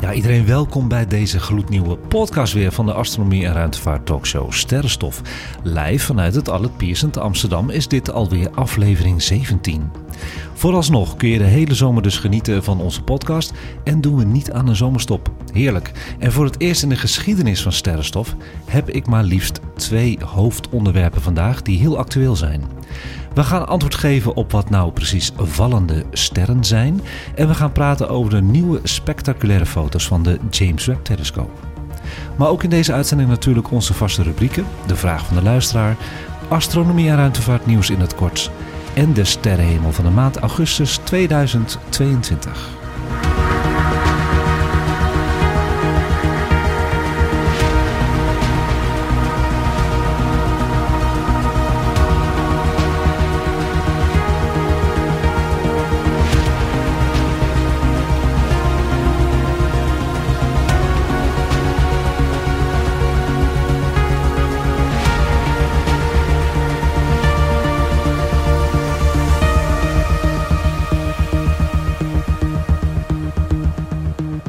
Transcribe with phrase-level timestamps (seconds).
[0.00, 5.22] Ja, iedereen welkom bij deze gloednieuwe podcast weer van de Astronomie en Ruimtevaart Talkshow Sterrenstof.
[5.62, 9.90] Live vanuit het Albert Pierson te Amsterdam is dit alweer aflevering 17.
[10.54, 13.52] Vooralsnog kun je de hele zomer dus genieten van onze podcast
[13.84, 15.30] en doen we niet aan een zomerstop.
[15.52, 15.92] Heerlijk.
[16.18, 18.34] En voor het eerst in de geschiedenis van Sterrenstof
[18.64, 22.62] heb ik maar liefst twee hoofdonderwerpen vandaag die heel actueel zijn.
[23.36, 27.00] We gaan antwoord geven op wat nou precies vallende sterren zijn.
[27.34, 31.50] En we gaan praten over de nieuwe spectaculaire foto's van de James Webb telescoop.
[32.36, 34.66] Maar ook in deze uitzending natuurlijk onze vaste rubrieken.
[34.86, 35.96] De vraag van de luisteraar,
[36.48, 38.50] astronomie en ruimtevaart nieuws in het kort.
[38.94, 42.85] En de sterrenhemel van de maand augustus 2022.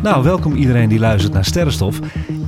[0.07, 1.99] Nou, welkom iedereen die luistert naar Sterrenstof.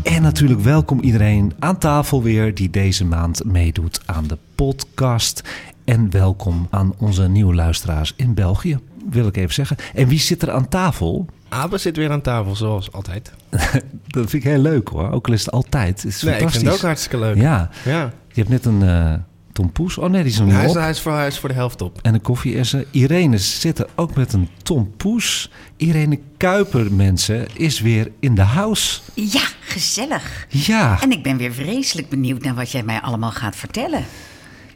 [0.04, 5.44] En natuurlijk welkom iedereen aan tafel weer die deze maand meedoet aan de podcast.
[5.86, 8.80] En welkom aan onze nieuwe luisteraars in België,
[9.10, 9.78] wil ik even zeggen.
[9.94, 11.26] En wie zit er aan tafel?
[11.50, 13.32] Abe zit weer aan tafel, zoals altijd.
[14.08, 16.02] Dat vind ik heel leuk hoor, ook al is het altijd.
[16.02, 17.36] Het is Nee, ik vind het ook hartstikke leuk.
[17.36, 18.14] Ja, ja.
[18.28, 19.23] je hebt net een
[19.60, 19.98] tompoes.
[19.98, 20.78] Oh nee, die is nog niet Hij, is, op.
[20.78, 22.00] hij, is voor, hij is voor de helft op.
[22.02, 22.86] En een koffie is er.
[22.92, 25.52] Irene zit er ook met een tompoes.
[25.78, 29.00] Irene Kuiper, mensen, is weer in de house.
[29.14, 30.45] Ja, gezellig.
[30.50, 34.04] Ja, En ik ben weer vreselijk benieuwd naar wat jij mij allemaal gaat vertellen.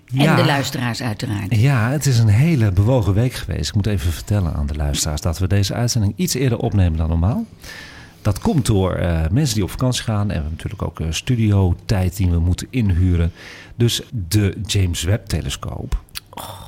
[0.05, 0.25] Ja.
[0.25, 1.55] En de luisteraars uiteraard.
[1.55, 3.69] Ja, het is een hele bewogen week geweest.
[3.69, 7.09] Ik moet even vertellen aan de luisteraars dat we deze uitzending iets eerder opnemen dan
[7.09, 7.45] normaal.
[8.23, 10.21] Dat komt door eh, mensen die op vakantie gaan.
[10.21, 13.31] En we hebben natuurlijk ook studiotijd die we moeten inhuren.
[13.75, 16.01] Dus de James Webb-telescoop,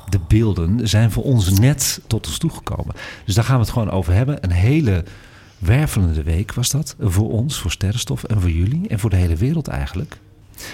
[0.08, 2.94] de beelden, zijn voor ons net tot ons toegekomen.
[3.24, 4.38] Dus daar gaan we het gewoon over hebben.
[4.40, 5.04] Een hele
[5.58, 8.88] wervelende week was dat voor ons, voor Sterrenstof en voor jullie.
[8.88, 10.18] En voor de hele wereld eigenlijk.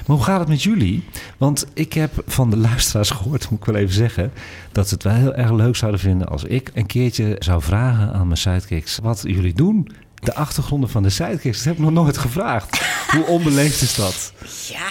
[0.07, 1.05] Maar hoe gaat het met jullie?
[1.39, 4.33] Want ik heb van de luisteraars gehoord, moet ik wel even zeggen,
[4.73, 8.13] dat ze het wel heel erg leuk zouden vinden als ik een keertje zou vragen
[8.13, 9.89] aan mijn sidekicks wat jullie doen.
[10.23, 12.81] De achtergronden van de sidekicks, dat heb ik nog nooit gevraagd.
[13.11, 14.33] Hoe onbeleefd is dat?
[14.69, 14.89] Ja.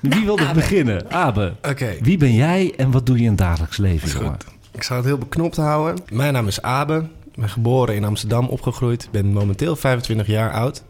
[0.00, 0.54] Wie wil er Abe.
[0.54, 1.10] beginnen?
[1.10, 1.96] Abe, Oké.
[2.00, 4.08] wie ben jij en wat doe je in het dagelijks leven?
[4.10, 4.28] Jongen?
[4.30, 4.44] goed.
[4.72, 6.04] Ik zal het heel beknopt houden.
[6.12, 7.06] Mijn naam is Abe.
[7.32, 9.02] Ik ben geboren in Amsterdam, opgegroeid.
[9.02, 10.82] Ik ben momenteel 25 jaar oud.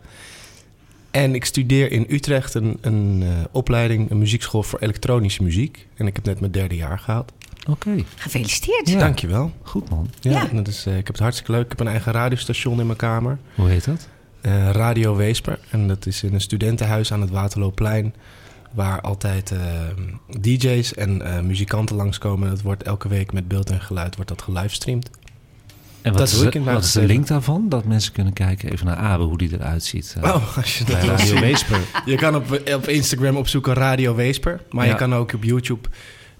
[1.10, 5.86] En ik studeer in Utrecht een, een eh, opleiding, een muziekschool voor elektronische muziek.
[5.96, 7.32] En ik heb net mijn derde jaar gehaald.
[7.68, 8.88] Oké, Gefeliciteerd.
[8.88, 8.98] Ja.
[8.98, 9.52] Dankjewel.
[9.62, 10.10] goed man.
[10.20, 10.48] Ja, Ja.
[10.52, 11.62] Dat is, eh, ik heb het hartstikke leuk.
[11.64, 13.38] Ik heb een eigen radiostation in mijn kamer.
[13.54, 14.08] Hoe heet dat?
[14.40, 15.58] Eh, Radio Weesper.
[15.70, 18.14] En dat is in een studentenhuis aan het Waterloopplein.
[18.72, 19.58] Waar altijd eh,
[20.40, 22.48] DJ's en eh, muzikanten langskomen.
[22.48, 25.10] Dat wordt elke week met beeld en geluid wordt dat gelivestreamd.
[26.02, 27.68] En wat, Dat is, doe ik de- in wat is de link daarvan?
[27.68, 30.16] Dat mensen kunnen kijken even naar Abe, hoe die eruit ziet.
[30.22, 31.40] Oh, als je dat bij Radio.
[31.40, 31.80] Weesper.
[32.04, 34.60] Je kan op, op Instagram opzoeken Radio Weesper.
[34.70, 34.90] Maar Ja.
[34.92, 35.88] je kan ook op YouTube,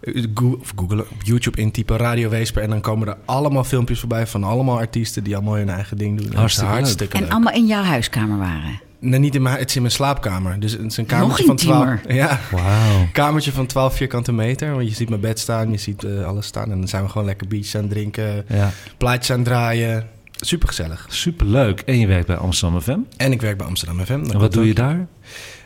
[0.05, 2.63] eh, Go- of Google, op YouTube intypen Radio Weesper.
[2.63, 6.21] En dan komen er allemaal filmpjes voorbij van allemaal artiesten die allemaal hun eigen ding
[6.21, 6.35] doen.
[6.35, 6.79] Hartstikke leuk.
[6.81, 7.31] hartstikke En leuk.
[7.33, 8.81] allemaal in jouw huiskamer waren.
[8.99, 10.61] Nee, niet in mijn, het is in mijn slaapkamer.
[10.61, 11.89] Dus het is een kamertje Nog van 12.
[11.91, 12.15] intiemer.
[12.23, 13.09] Ja, Wauw.
[13.13, 14.75] kamertje van 12 vierkante meter.
[14.75, 16.71] Want je ziet mijn bed staan, je ziet eh, alles staan.
[16.71, 20.07] En dan zijn we gewoon lekker biertjes aan het drinken, Ja, plaatjes aan het draaien.
[20.37, 21.07] Super gezellig.
[21.09, 21.81] superleuk.
[21.81, 22.99] En je werkt bij Amsterdam FM.
[23.17, 24.13] En ik werk bij Amsterdam FM.
[24.31, 25.07] En wat doe je daar?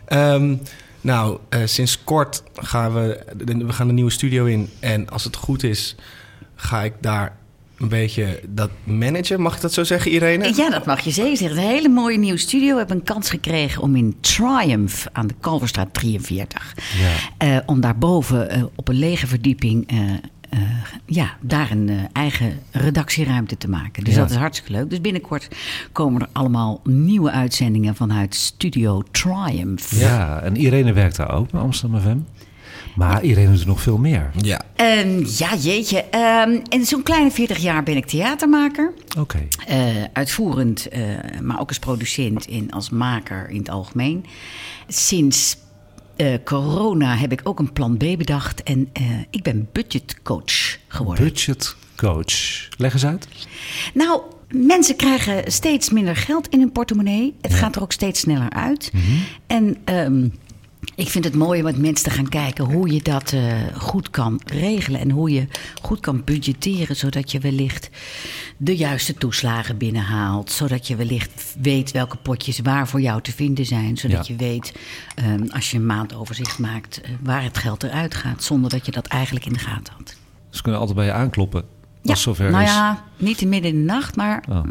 [0.05, 0.55] Ehm,
[1.09, 4.69] nou, eh, sinds kort gaan we, we gaan de nieuwe studio in.
[4.81, 5.97] En als het goed is,
[6.55, 7.37] ga ik daar
[7.79, 9.41] een beetje dat managen.
[9.41, 10.53] Mag ik dat zo zeggen, Irene?
[10.57, 11.59] Ja, dat mag je zeker zeggen.
[11.59, 12.73] Een hele mooie nieuwe studio.
[12.73, 16.75] We hebben een kans gekregen om in Triumph aan de Kalverstraat 43...
[16.99, 17.15] Ja.
[17.39, 19.89] eh, om daarboven eh, op een lege verdieping...
[20.51, 20.59] eh,
[21.07, 24.05] ja, daar een eh, eigen redactieruimte te maken.
[24.05, 24.21] Dus Ja.
[24.21, 24.91] dat is hartstikke leuk.
[24.91, 25.49] Dus binnenkort
[25.93, 30.01] komen er allemaal nieuwe uitzendingen vanuit Studio Triumph.
[30.01, 32.19] Ja, en Irene werkt daar ook bij Amsterdam FM.
[32.95, 34.31] Maar Irene doet nog veel meer.
[34.37, 34.61] Ja.
[34.77, 36.05] Ehm, ja, jeetje.
[36.11, 38.93] Ehm en zo'n kleine 40 jaar ben ik theatermaker.
[39.19, 39.39] Oké.
[39.67, 39.79] Eh,
[40.13, 41.01] uitvoerend, eh,
[41.43, 44.25] maar ook als producent en als maker in het algemeen.
[44.89, 45.57] Sinds
[46.19, 51.25] eh, corona heb ik ook een plan B bedacht en eh, ik ben budgetcoach geworden.
[51.25, 52.69] Budget coach.
[52.77, 53.29] Leg eens uit.
[53.95, 54.21] Nou,
[54.51, 57.35] mensen krijgen steeds minder geld in hun portemonnee.
[57.41, 58.93] Het gaat er ook steeds sneller uit.
[59.47, 60.29] En ehm,
[60.95, 63.43] ik vind het mooi om met mensen te gaan kijken hoe je dat eh,
[63.77, 65.01] goed kan regelen.
[65.01, 65.47] En hoe je
[65.83, 67.91] goed kan budgetteren, zodat je wellicht
[68.57, 70.51] de juiste toeslagen binnenhaalt.
[70.51, 73.97] Zodat je wellicht weet welke potjes waar voor jou te vinden zijn.
[73.97, 74.33] Zodat Ja.
[74.35, 74.73] je weet,
[75.15, 78.43] ehm, als je een maandoverzicht maakt, eh, waar het geld eruit gaat.
[78.45, 80.17] Zonder dat je dat eigenlijk in de gaten had.
[80.51, 81.63] Ze kunnen altijd bij je aankloppen.
[81.63, 82.71] Als het zover nou is.
[82.71, 84.65] ja, niet in midden in de nacht, maar Oh.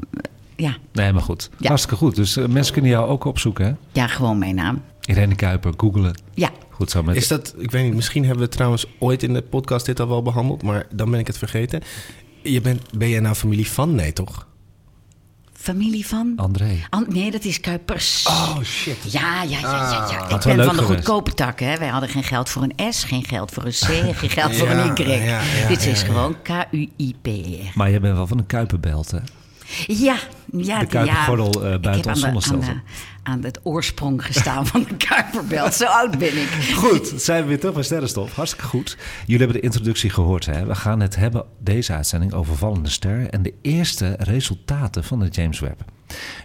[0.57, 1.49] Ja, Nee, maar goed.
[1.57, 1.67] Ja.
[1.67, 2.15] Hartstikke goed.
[2.15, 3.73] Dus eh, mensen kunnen jou ook opzoeken, hè?
[3.91, 4.81] ja, gewoon mijn naam.
[5.01, 6.19] Irene Kuiper, googelen.
[6.33, 7.15] Ja, Goed zo met...
[7.15, 10.07] Is dat, ik weet niet, misschien hebben we trouwens ooit in de podcast dit al
[10.07, 11.81] wel behandeld, maar dan ben ik het vergeten.
[12.43, 13.95] Je bent, ben jij nou familie van?
[13.95, 14.47] Nee, toch?
[15.53, 16.33] familie van?
[16.35, 16.79] André.
[16.89, 18.25] An- nee, dat is Kuipers.
[18.27, 19.11] Oh shit.
[19.11, 20.07] Ja, ja, ja, ja.
[20.11, 20.27] ja.
[20.29, 21.77] Had Ik ben van de goedkope tak, hè.
[21.77, 24.67] Wij hadden geen geld voor een S, geen geld voor een C, geen geld voor
[24.67, 25.09] Ja, een Y.
[25.09, 26.05] ja, ja, Dit ja, is ja.
[26.07, 27.71] gewoon K-U-I-P-E-R.
[27.75, 29.19] Maar je bent wel van een kuipenbelt, hè?
[29.87, 30.17] Ja,
[30.51, 30.79] ja.
[30.79, 31.67] De Kuipergordel, ja.
[31.67, 32.71] eh, Ik buiten heb ons zonnestelsel.
[32.71, 35.73] Aan, de- aan het oorsprong gestaan van de Kuiperbelt.
[35.73, 36.49] Zo oud ben ik.
[36.75, 38.35] Goed, zijn we weer terug bij Sterrenstof.
[38.35, 38.97] Hartstikke goed.
[39.25, 40.45] Jullie hebben de introductie gehoord.
[40.45, 40.65] Hè?
[40.65, 43.31] We gaan het hebben, deze uitzending, over vallende sterren...
[43.31, 45.81] en de eerste resultaten van de James Webb.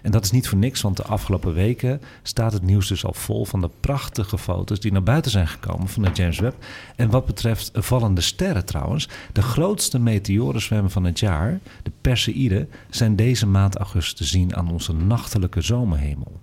[0.01, 3.13] En dat is niet voor niks, want de afgelopen weken staat het nieuws dus al
[3.13, 3.45] vol...
[3.45, 6.63] van de prachtige foto's die naar buiten zijn gekomen van de James Webb.
[6.95, 9.09] En wat betreft vallende sterren trouwens...
[9.31, 12.69] de grootste meteorenzwemmen van het jaar, de Perseïden...
[12.89, 16.39] zijn deze maand augustus te zien aan onze nachtelijke zomerhemel.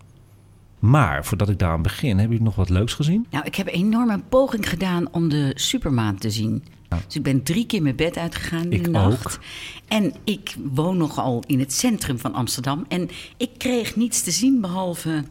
[0.78, 3.26] Maar voordat ik daaraan begin, hebben jullie nog wat leuks gezien?
[3.30, 6.64] Nou, ik heb enorm een poging gedaan om de supermaan te zien.
[7.06, 9.26] Dus ik ben drie keer mijn bed uitgegaan in Ik de nacht.
[9.36, 9.40] ook.
[9.88, 12.84] En ik woon nogal in het centrum van Amsterdam.
[12.88, 15.24] En ik kreeg niets te zien behalve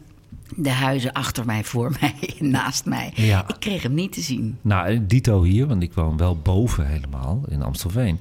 [0.56, 3.12] de huizen achter mij, voor mij en naast mij.
[3.14, 3.48] Ja.
[3.48, 4.58] Ik kreeg hem niet te zien.
[4.62, 8.18] Nou, dito hier, want ik woon wel boven helemaal in Amstelveen.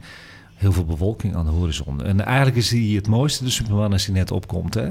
[0.60, 2.04] Heel veel bewolking aan de horizon.
[2.04, 4.74] En eigenlijk is hij het mooiste, de Superman, als hij net opkomt.
[4.74, 4.90] Hè?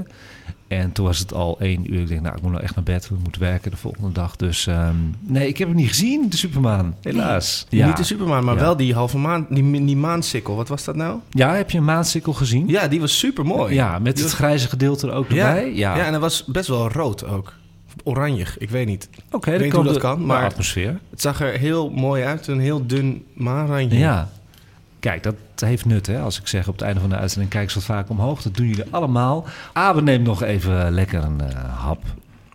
[0.67, 2.01] En toen was het al één uur.
[2.01, 3.09] Ik denk, nou, ik moet nou echt naar bed.
[3.09, 4.35] We moeten werken de volgende dag.
[4.35, 6.95] Dus ehm, nee, ik heb hem niet gezien, de Superman.
[7.01, 7.65] Helaas.
[7.69, 7.87] Ja.
[7.87, 8.59] Niet de Superman, maar Ja.
[8.61, 10.55] wel die halve maan, die, die maansikkel.
[10.55, 11.19] Wat was dat nou?
[11.29, 12.67] Ja, heb je een maansikkel gezien?
[12.67, 13.73] Ja, die was super mooi.
[13.73, 15.73] Ja, met het grijze gedeelte er ook erbij.
[15.73, 17.53] Ja, ja, en dat was best wel rood ook.
[18.03, 19.09] Oranjig, ik weet niet.
[19.31, 19.49] oké.
[19.49, 20.99] weet dan niet hoe dat de- kan, maar- atmosfeer.
[21.09, 23.97] Het zag er heel mooi uit, een heel dun maanrandje.
[23.97, 24.29] Ja.
[24.99, 26.19] Kijk, dat heeft nut, hè.
[26.19, 27.51] Als ik zeg op het einde van de uitzending...
[27.51, 28.41] kijk wat vaak omhoog.
[28.41, 29.45] Dat doen jullie allemaal.
[29.73, 32.03] Abe neemt nog even lekker een eh, hap.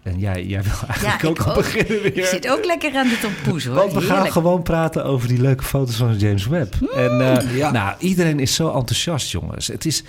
[0.03, 1.57] En jij, jij wil eigenlijk Ja, ook ik al ook.
[1.57, 2.17] beginnen weer.
[2.17, 3.75] Ik zit ook lekker aan de tompoes, hoor.
[3.75, 6.75] Want we gaan gewoon praten over die leuke foto's van James Webb.
[6.95, 7.71] En eh, Ja.
[7.71, 9.67] nou, iedereen is zo enthousiast, jongens.
[9.67, 10.03] Het is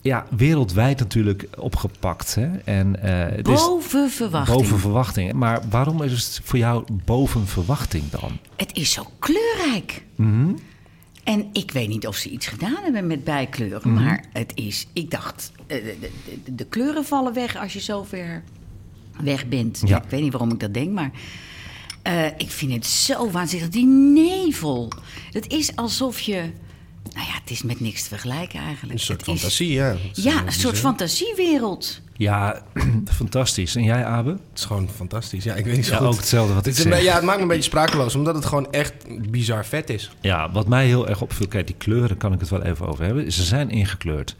[0.00, 2.34] ja, wereldwijd natuurlijk opgepakt.
[2.34, 2.48] Hè?
[2.64, 4.56] En, eh, het is Boven verwachting.
[4.58, 5.32] boven verwachting.
[5.32, 8.38] Maar waarom is het voor jou boven verwachting dan?
[8.56, 10.02] Het is zo kleurrijk.
[10.16, 10.50] Mhm.
[11.24, 13.92] En ik weet niet of ze iets gedaan hebben met bijkleuren.
[13.92, 14.04] Mhm.
[14.04, 16.10] Maar het is, ik dacht, eh, de,
[16.44, 18.42] de, de, kleuren vallen weg als je zo ver
[19.22, 19.82] weg bent.
[19.84, 20.02] Ja.
[20.02, 21.10] Ik weet niet waarom ik dat denk, maar
[22.02, 23.68] eh, ik vind het zo waanzinnig.
[23.68, 24.92] Die nevel.
[25.30, 26.50] Het is alsof je,
[27.12, 28.92] nou ja, het is met niks te vergelijken eigenlijk.
[28.92, 29.96] Een soort Het fantasie, ja.
[30.14, 32.00] Is, Ja, een soort fantasiewereld.
[32.20, 32.62] Ja,
[33.20, 33.76] fantastisch.
[33.76, 34.30] En jij, Abe?
[34.30, 35.44] Het is gewoon fantastisch.
[35.44, 36.06] Ja, ik weet niet zo Ja, goed.
[36.06, 37.02] ook hetzelfde wat ik Het zeg.
[37.02, 38.94] ja, het maakt me een beetje sprakeloos, omdat het gewoon echt
[39.30, 40.10] bizar vet is.
[40.20, 43.04] Ja, wat mij heel erg opviel, kijk, die kleuren kan ik het wel even over
[43.04, 43.32] hebben.
[43.32, 44.36] Ze zijn ingekleurd.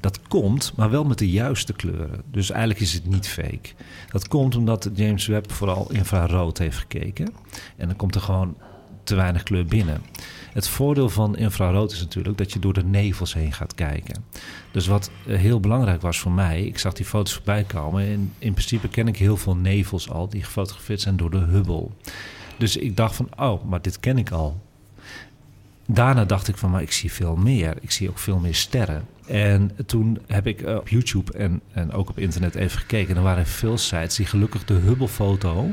[0.00, 2.22] Dat komt, maar wel met de juiste kleuren.
[2.30, 3.68] Dus eigenlijk is het niet fake.
[4.10, 7.28] Dat komt omdat James Webb vooral infrarood heeft gekeken.
[7.76, 8.56] En dan komt er gewoon
[9.08, 10.02] te weinig kleur binnen.
[10.52, 14.24] Het voordeel van infrarood is natuurlijk dat je door de nevels heen gaat kijken.
[14.70, 18.02] Dus wat eh, heel belangrijk was voor mij, ik zag die foto's voorbij komen.
[18.06, 21.88] En in principe ken ik heel veel nevels al die gefotografeerd zijn door de Hubble.
[22.58, 24.60] Dus ik dacht van, oh, maar dit ken ik al.
[25.86, 27.76] Daarna dacht ik van, maar ik zie veel meer.
[27.80, 29.06] Ik zie ook veel meer sterren.
[29.26, 33.10] En toen heb ik eh, op YouTube en, en ook op internet even gekeken.
[33.10, 35.72] En er waren veel sites die gelukkig de Hubble-foto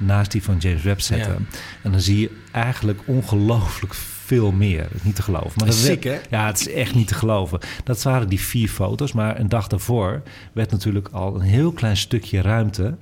[0.00, 1.48] naast die van James Webb zetten.
[1.82, 4.88] En dan zie je eigenlijk ongelooflijk veel meer.
[5.02, 5.52] Niet te geloven.
[5.56, 6.18] Maar Dat hè?
[6.30, 7.60] Ja, het is echt niet te geloven.
[7.84, 9.12] Dat waren die vier foto's.
[9.12, 12.96] Maar een dag daarvoor werd natuurlijk al een heel klein stukje ruimte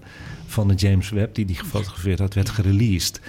[0.47, 3.21] van de James Webb, die die gefotografeerd had, werd gereleased.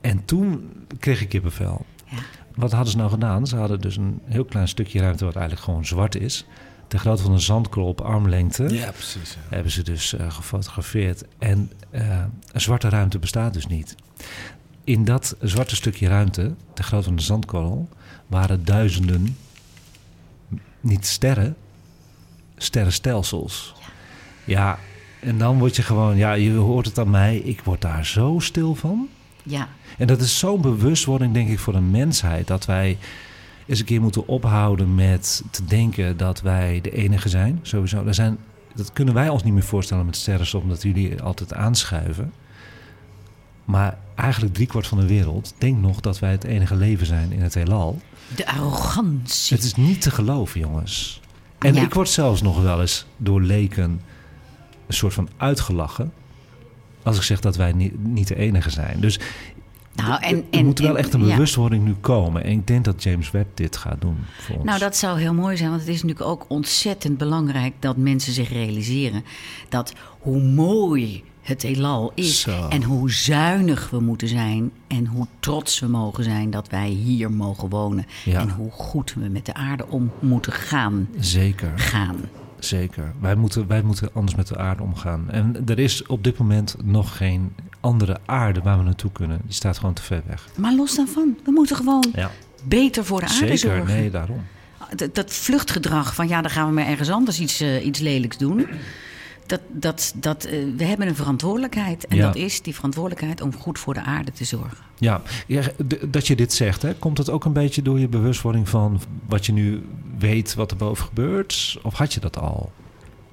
[0.00, 1.86] En toen kreeg ik kippenvel.
[2.10, 2.18] Ja.
[2.54, 3.46] Wat hadden ze nou gedaan?
[3.46, 6.46] Ze hadden dus een heel klein stukje ruimte wat eigenlijk gewoon zwart is.
[6.94, 9.30] De grootte van een zandkorrel op armlengte Ja, precies.
[9.32, 9.54] ja.
[9.54, 11.24] hebben ze dus eh, gefotografeerd.
[11.38, 12.22] En eh,
[12.52, 13.94] een zwarte ruimte bestaat dus niet.
[14.84, 17.88] in dat zwarte stukje ruimte, de grootte van de zandkorrel,
[18.26, 19.36] waren duizenden,
[20.80, 21.56] niet sterren,
[22.56, 23.74] sterrenstelsels.
[24.44, 24.78] Ja.
[25.20, 28.36] en dan word je gewoon, ja, je hoort het aan mij, ik word daar zo
[28.38, 29.08] stil van.
[29.42, 32.46] Ja, En dat is zo'n bewustwording, denk ik, voor de mensheid.
[32.46, 32.98] Dat wij
[33.66, 37.58] eens een keer moeten ophouden met te denken dat wij de enige zijn.
[37.62, 38.04] Sowieso.
[38.06, 38.38] Er zijn,
[38.74, 42.32] dat kunnen wij ons niet meer voorstellen met sterrenstof, omdat jullie altijd aanschuiven.
[43.64, 47.42] Maar eigenlijk driekwart van de wereld denkt nog dat wij het enige leven zijn in
[47.42, 47.98] het heelal.
[48.36, 49.56] de arrogantie.
[49.56, 51.20] Het is niet te geloven, jongens.
[51.58, 51.82] En Ja.
[51.82, 54.00] ik word zelfs nog wel eens door leken
[54.86, 56.12] een soort van uitgelachen.
[57.02, 59.00] Als ik zeg dat wij niet, niet de enige zijn.
[59.00, 59.20] Dus
[59.94, 61.32] nou, en, er en, moet wel echt een ja.
[61.34, 62.44] bewustwording nu komen.
[62.44, 64.64] En ik denk dat James Webb dit gaat doen voor ons.
[64.64, 68.32] Nou, dat zou heel mooi zijn, want het is natuurlijk ook ontzettend belangrijk dat mensen
[68.32, 69.24] zich realiseren
[69.68, 72.68] dat hoe mooi het heelal is Zo.
[72.68, 77.30] en hoe zuinig we moeten zijn en hoe trots we mogen zijn dat wij hier
[77.30, 78.40] mogen wonen Ja.
[78.40, 81.08] en hoe goed we met de aarde om moeten gaan.
[81.18, 82.16] Zeker, gaan.
[82.58, 83.12] zeker.
[83.20, 85.30] Wij moeten, wij moeten anders met de aarde omgaan.
[85.30, 87.52] En er is op dit moment nog geen
[87.84, 89.40] andere aarde waar we naartoe kunnen.
[89.44, 90.48] Die staat gewoon te ver weg.
[90.56, 92.30] Maar los daarvan, we moeten gewoon Ja,
[92.64, 93.58] beter voor de aarde zeker.
[93.58, 93.86] zorgen.
[93.86, 94.44] Nee, daarom.
[94.96, 98.38] Dat, dat vluchtgedrag van ja, dan gaan we maar ergens anders iets, eh, iets lelijks
[98.38, 98.66] doen.
[99.46, 102.06] Dat, dat, dat, eh, we hebben een verantwoordelijkheid.
[102.06, 102.26] En Ja.
[102.26, 104.84] dat is die verantwoordelijkheid om goed voor de aarde te zorgen.
[104.98, 105.62] Ja, ja,
[106.08, 109.46] dat je dit zegt, hè, komt dat ook een beetje door je bewustwording van wat
[109.46, 109.86] je nu
[110.18, 111.78] weet wat er boven gebeurt?
[111.82, 112.72] Of had je dat al?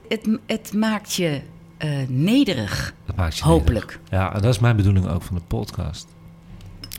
[0.10, 1.42] Het, het maakt je
[1.82, 2.94] eh, nederig.
[3.06, 3.86] Dat maakt je Hopelijk.
[3.86, 4.10] nederig.
[4.10, 6.08] Ja, en dat is mijn bedoeling ook van de podcast.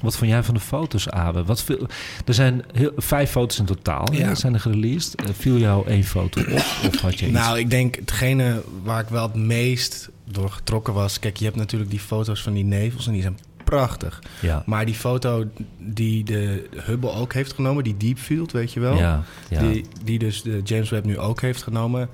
[0.02, 1.44] Wat vond jij van de foto's, Abe?
[1.44, 1.86] Wat veel,
[2.24, 4.12] er zijn heel, vijf foto's in totaal.
[4.12, 4.34] Ja.
[4.34, 5.14] zijn er gereleased.
[5.14, 6.64] Eh, viel jou één foto op?
[6.86, 7.34] Of had je iets?
[7.34, 11.18] Nou, ik denk hetgene waar ik wel het meest door getrokken was...
[11.18, 14.22] Kijk, je hebt natuurlijk die foto's van die nevels en die zijn prachtig.
[14.40, 14.62] ja.
[14.66, 15.48] Maar die foto
[15.78, 18.96] die de Hubble ook heeft genomen, die Deep Field, weet je wel?
[18.96, 19.60] Ja, ja.
[19.60, 22.08] Die, die dus de James Webb nu ook heeft genomen.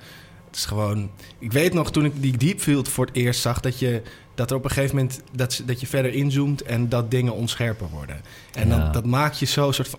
[0.49, 1.11] Het is gewoon...
[1.39, 3.61] Ik weet nog, toen ik die Deep Field voor het eerst zag...
[3.61, 4.03] dat, je,
[4.35, 5.21] dat er op een gegeven moment...
[5.33, 8.21] dat, ze- dat je verder inzoomt en dat dingen onscherper worden.
[8.53, 8.79] En Ja.
[8.79, 9.99] dan, dat maakt je zo een soort van...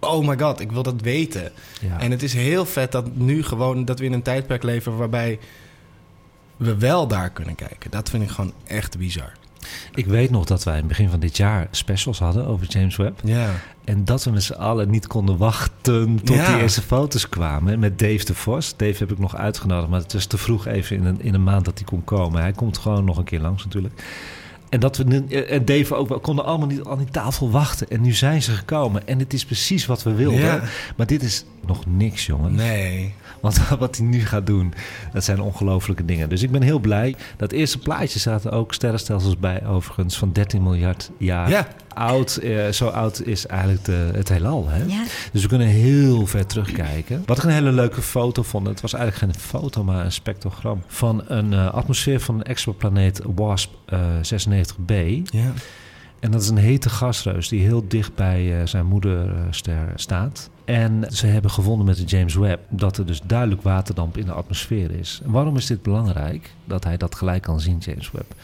[0.00, 1.52] Oh my god, ik wil dat weten.
[1.80, 2.00] ja.
[2.00, 3.84] En het is heel vet dat nu gewoon...
[3.84, 5.38] dat we in een tijdperk leven waarbij
[6.56, 7.90] we wel daar kunnen kijken.
[7.90, 9.32] Dat vind ik gewoon echt bizar.
[9.94, 12.96] Ik weet nog dat wij in het begin van dit jaar specials hadden over James
[12.96, 13.20] Webb.
[13.24, 13.50] Ja.
[13.84, 16.52] En dat we met z'n allen niet konden wachten tot Ja.
[16.52, 17.78] die eerste foto's kwamen.
[17.78, 18.74] Met Dave de Vos.
[18.76, 21.42] Dave heb ik nog uitgenodigd, maar het is te vroeg even in een, in een
[21.44, 22.40] maand dat hij kon komen.
[22.40, 24.02] Hij komt gewoon nog een keer langs natuurlijk.
[24.68, 27.88] En dat we en Dave ook wel konden allemaal niet aan die tafel wachten.
[27.90, 29.06] En nu zijn ze gekomen.
[29.06, 30.40] En het is precies wat we wilden.
[30.40, 30.62] Ja.
[30.96, 32.56] Maar dit is nog niks, jongens.
[32.56, 33.14] Nee.
[33.40, 34.74] Want wat hij nu gaat doen,
[35.12, 36.28] dat zijn ongelofelijke dingen.
[36.28, 37.14] Dus ik ben heel blij.
[37.36, 41.68] Dat eerste plaatje zaten ook sterrenstelsels bij, overigens, van 13 miljard jaar Ja.
[41.94, 42.36] oud.
[42.36, 44.68] Eh, zo oud is eigenlijk de, het heelal.
[44.68, 44.82] Hè?
[44.84, 45.02] Ja.
[45.32, 47.22] Dus we kunnen heel ver terugkijken.
[47.26, 50.82] Wat ik een hele leuke foto vond, het was eigenlijk geen foto, maar een spectrogram
[50.86, 54.94] van een eh, atmosfeer van een exoplaneet WASP eh, 96b.
[55.24, 55.52] Ja.
[56.20, 60.50] En dat is een hete gasreus die heel dicht bij eh, zijn moederster staat.
[60.64, 64.32] En ze hebben gevonden met de James Webb dat er dus duidelijk waterdamp in de
[64.32, 65.20] atmosfeer is.
[65.24, 66.50] En waarom is dit belangrijk?
[66.64, 68.34] Dat hij dat gelijk kan zien, James Webb.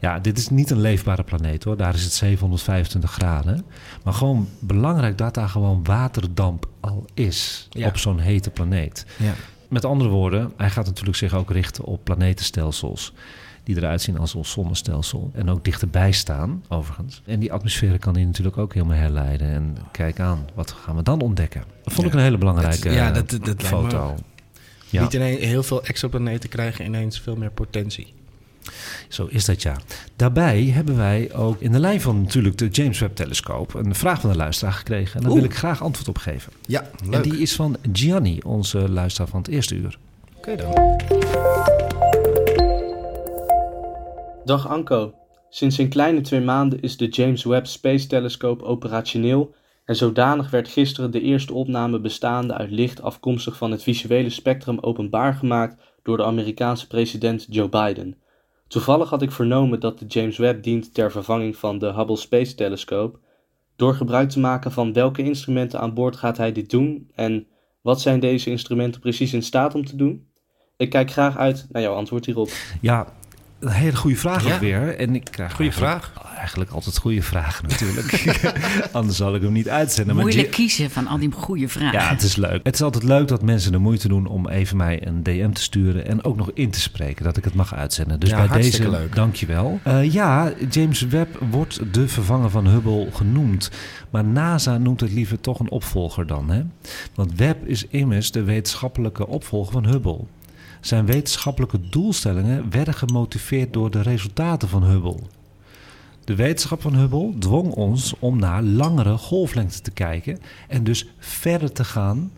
[0.00, 1.76] Ja, dit is niet een leefbare planeet hoor.
[1.76, 3.64] Daar is het 725 graden.
[4.04, 7.86] Maar gewoon belangrijk dat daar gewoon waterdamp al is Ja.
[7.86, 9.06] op zo'n hete planeet.
[9.16, 9.34] Ja.
[9.68, 13.12] Met andere woorden, hij gaat natuurlijk zich ook richten op planetenstelsels.
[13.68, 15.30] Die eruit zien als ons zonnestelsel.
[15.34, 17.22] En ook dichterbij staan, overigens.
[17.26, 19.48] En die atmosfeer kan hij natuurlijk ook helemaal herleiden.
[19.48, 21.64] En kijk aan, wat gaan we dan ontdekken?
[21.84, 24.14] Dat vond ik een hele belangrijke Dat- ja, dat- dat me foto.
[24.90, 28.12] Ja, Niet ineens heel veel exoplaneten krijgen ineens veel meer potentie.
[29.08, 29.76] zo is dat ja.
[30.16, 33.74] Daarbij hebben wij ook in de lijn van natuurlijk de James Webb telescoop...
[33.74, 35.14] een vraag van de luisteraar gekregen.
[35.14, 35.40] En daar Oeh.
[35.40, 36.52] wil ik graag antwoord op geven.
[36.66, 37.14] Ja, leuk.
[37.14, 39.98] En die is van Gianni, onze luisteraar van het eerste uur.
[40.36, 40.96] Oké dan.
[44.48, 45.14] Dag Anko.
[45.48, 50.68] Sinds een kleine twee maanden is de James Webb Space Telescope operationeel en zodanig werd
[50.68, 56.16] gisteren de eerste opname bestaande uit licht afkomstig van het visuele spectrum openbaar gemaakt door
[56.16, 58.16] de Amerikaanse president Joe Biden.
[58.68, 62.54] Toevallig had ik vernomen dat de James Webb dient ter vervanging van de Hubble Space
[62.54, 63.18] Telescope.
[63.76, 67.46] Door gebruik te maken van welke instrumenten aan boord gaat hij dit doen en
[67.80, 70.26] wat zijn deze instrumenten precies in staat om te doen?
[70.76, 72.50] Ik kijk graag uit naar jouw antwoord hierop.
[72.80, 73.16] Ja,
[73.60, 74.54] een hele goede vraag Ja.
[74.54, 74.96] ook weer.
[74.96, 78.34] En ik krijg Goeie eigenlijk, eigenlijk altijd goede vragen natuurlijk.
[78.92, 80.14] Anders zal ik hem niet uitzenden.
[80.14, 81.98] Maar Moeilijk kiezen van al die goede vragen.
[82.00, 82.60] ja, het is leuk.
[82.62, 85.62] Het is altijd leuk dat mensen de moeite doen om even mij een DM te
[85.62, 88.20] sturen en ook nog in te spreken dat ik het mag uitzenden.
[88.20, 89.14] Dus Ja, bij hartstikke deze, leuk.
[89.14, 89.80] dankjewel.
[89.82, 93.70] Eh ja, James Webb wordt de vervanger van Hubble genoemd.
[94.10, 96.50] Maar NASA noemt het liever toch een opvolger dan.
[96.50, 96.62] Hè?
[97.14, 100.20] Want Webb is immers de wetenschappelijke opvolger van Hubble.
[100.80, 105.18] Zijn wetenschappelijke doelstellingen werden gemotiveerd door de resultaten van Hubble.
[106.24, 111.72] De wetenschap van Hubble dwong ons om naar langere golflengte te kijken en dus verder
[111.72, 112.30] te gaan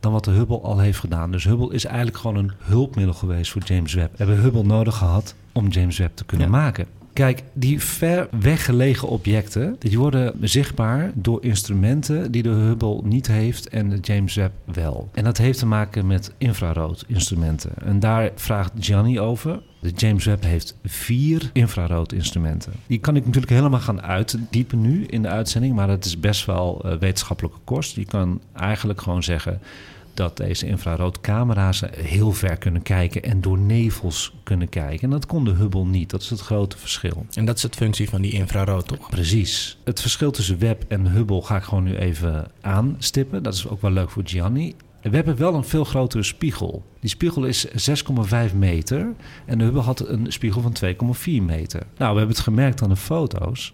[0.00, 1.30] dan wat de Hubble al heeft gedaan.
[1.32, 4.10] Dus Hubble is eigenlijk gewoon een hulpmiddel geweest voor James Webb.
[4.10, 6.52] We hebben Hubble nodig gehad om James Webb te kunnen Ja.
[6.52, 6.86] maken.
[7.16, 13.68] Kijk, die ver weggelegen objecten, die worden zichtbaar door instrumenten die de Hubble niet heeft
[13.68, 15.08] en de James Webb wel.
[15.14, 17.70] En dat heeft te maken met infrarood instrumenten.
[17.84, 19.62] En daar vraagt Gianni over.
[19.80, 22.72] De James Webb heeft vier infrarood instrumenten.
[22.86, 26.46] Die kan ik natuurlijk helemaal gaan uitdiepen nu in de uitzending, maar dat is best
[26.46, 27.96] wel eh, wetenschappelijke kost.
[27.96, 29.60] Je kan eigenlijk gewoon zeggen
[30.16, 35.00] dat deze infraroodcamera's heel ver kunnen kijken en door nevels kunnen kijken.
[35.02, 36.10] En dat kon de Hubble niet.
[36.10, 37.26] Dat is het grote verschil.
[37.34, 39.10] En dat is het functie van die infrarood, toch?
[39.10, 39.78] Precies.
[39.84, 43.42] Het verschil tussen Webb en Hubble ga ik gewoon nu even aanstippen.
[43.42, 44.74] Dat is ook wel leuk voor Gianni.
[45.02, 46.84] We hebben wel een veel grotere spiegel.
[47.00, 49.12] Die spiegel is 6,5 meter
[49.46, 51.80] en de Hubble had een spiegel van 2,4 meter.
[51.96, 53.72] Nou, we hebben het gemerkt aan de foto's.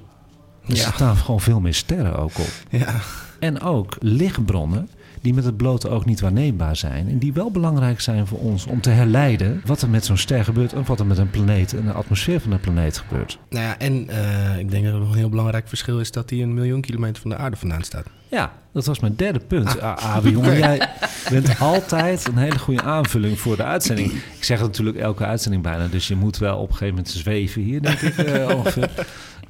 [0.69, 0.93] Er Ja.
[0.93, 2.53] staan gewoon veel meer sterren ook op.
[2.71, 3.01] Ja.
[3.39, 4.89] En ook lichtbronnen
[5.23, 7.09] die met het blote oog niet waarneembaar zijn.
[7.09, 10.45] En die wel belangrijk zijn voor ons om te herleiden wat er met zo'n ster
[10.45, 13.39] gebeurt en wat er met een planeet en de atmosfeer van de planeet gebeurt.
[13.49, 16.31] Nou ja, en eh, ik denk dat er nog een heel belangrijk verschil is dat
[16.31, 18.07] hij een miljoen kilometer van de aarde vandaan staat.
[18.29, 19.81] Ja, dat was mijn derde punt.
[19.81, 20.89] Ah, jongen, jij
[21.31, 24.13] bent altijd een hele goede aanvulling voor de uitzending.
[24.13, 27.15] Ik zeg het natuurlijk elke uitzending bijna, dus je moet wel op een gegeven moment
[27.15, 28.91] zweven hier, denk ik eh, ongeveer.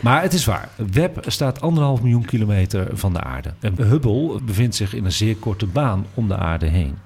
[0.03, 0.69] Maar het is waar.
[0.93, 3.55] Webb staat anderhalf miljoen kilometer van de aarde.
[3.61, 6.99] En Hubble bevindt zich in een zeer korte baan om de aarde heen.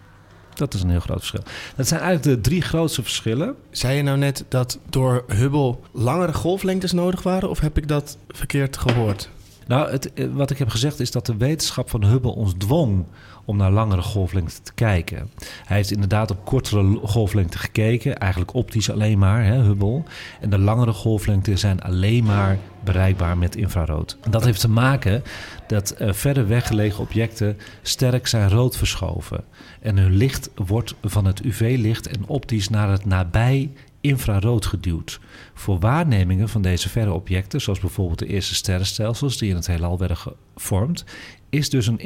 [0.55, 1.43] Dat is een heel groot verschil.
[1.77, 3.55] Dat zijn eigenlijk de drie grootste verschillen.
[3.71, 7.51] Zei je nou net dat door Hubble langere golflengtes nodig waren?
[7.51, 9.29] Of heb ik dat verkeerd gehoord?
[9.67, 13.05] Nou, het, eh, wat ik heb gezegd is dat de wetenschap van Hubble ons dwong
[13.47, 15.31] om naar langere golflengte te kijken.
[15.65, 20.03] Hij heeft inderdaad op kortere golflengte gekeken, eigenlijk optisch alleen maar, hè, Hubble.
[20.41, 24.19] En de langere golflengten zijn alleen maar bereikbaar met infrarood.
[24.31, 25.23] Dat heeft te maken
[25.67, 29.45] dat eh, verder weggelegen objecten sterk zijn rood verschoven.
[29.81, 35.21] En hun licht wordt van het UV-licht en optisch naar het nabij infrarood geduwd.
[35.55, 39.99] Voor waarnemingen van deze verre objecten, zoals bijvoorbeeld de eerste sterrenstelsels die in het heelal
[39.99, 41.05] werden gevormd,
[41.51, 41.99] is dus een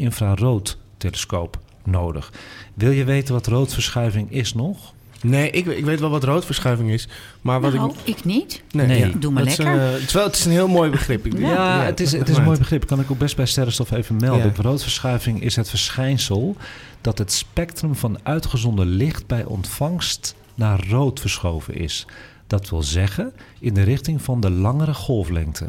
[1.05, 2.33] infraroodtelescoop nodig.
[2.75, 4.93] Wil je weten wat roodverschuiving is nog?
[5.23, 7.09] Nee, ik, ik weet wel wat roodverschuiving is.
[7.41, 8.17] Maar wat nou, ik...
[8.17, 8.63] ik niet.
[8.71, 8.99] Nee, Nee.
[8.99, 9.09] ja.
[9.19, 9.77] Doe maar Dat is lekker.
[9.77, 11.27] een, eh, het, is wel, het is een heel mooi begrip.
[11.27, 12.87] Ik- Ja, het is, het is een mooi begrip.
[12.87, 14.53] Kan ik ook best bij sterrenstof even melden.
[14.57, 14.63] Ja.
[14.63, 16.57] Roodverschuiving is het verschijnsel
[17.01, 22.07] dat het spectrum van uitgezonden licht bij ontvangst naar rood verschoven is.
[22.47, 25.69] Dat wil zeggen in de richting van de langere golflengte.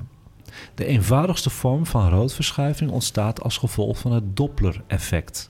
[0.75, 5.49] De eenvoudigste vorm van roodverschuiving ontstaat als gevolg van het Doppler-effect.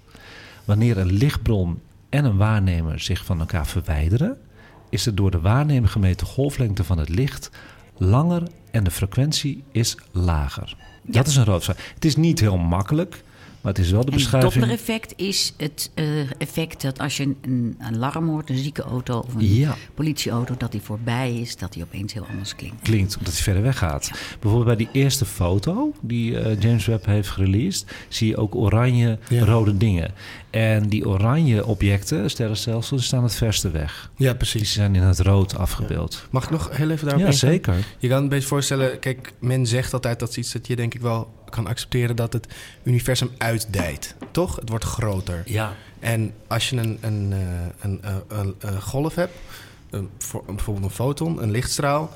[0.65, 4.37] Wanneer een lichtbron en een waarnemer zich van elkaar verwijderen,
[4.89, 7.49] is de door de waarnemer gemeten golflengte van het licht
[7.97, 10.75] langer en de frequentie is lager.
[11.03, 11.95] Dat is een roodverschuiving.
[11.95, 13.23] Het is niet heel makkelijk,
[13.61, 14.53] maar het is wel de En het beschrijving.
[14.53, 16.05] Doppler-effect is het eh,
[16.37, 19.75] effect dat als je een, een alarm hoort, een ziekenauto of een Ja.
[19.93, 22.81] politieauto, dat die voorbij is, dat die opeens heel anders klinkt.
[22.81, 24.11] klinkt, omdat hij verder weg gaat.
[24.39, 29.19] Bijvoorbeeld bij die eerste foto die eh, James Webb heeft gereleased, zie je ook oranje
[29.29, 29.45] Ja.
[29.45, 30.13] rode dingen.
[30.51, 34.11] En die oranje objecten, sterrenstelsels, die staan het verste weg.
[34.15, 34.73] Ja, Die precies.
[34.73, 36.27] zijn in het rood afgebeeld.
[36.29, 37.49] Mag ik nog heel even daarop Ja, ingaan?
[37.49, 37.75] zeker.
[37.97, 40.93] Je kan een beetje voorstellen, kijk, men zegt altijd dat is iets dat je denk
[40.93, 42.47] ik wel kan accepteren dat het
[42.83, 44.15] universum uitdijt.
[44.31, 44.55] Toch?
[44.55, 45.41] Het wordt groter.
[45.45, 45.73] Ja.
[45.99, 47.39] En als je een, een, eh,
[47.81, 49.33] een, eh, een, een golf hebt,
[50.45, 52.11] bijvoorbeeld een foton, een lichtstraal,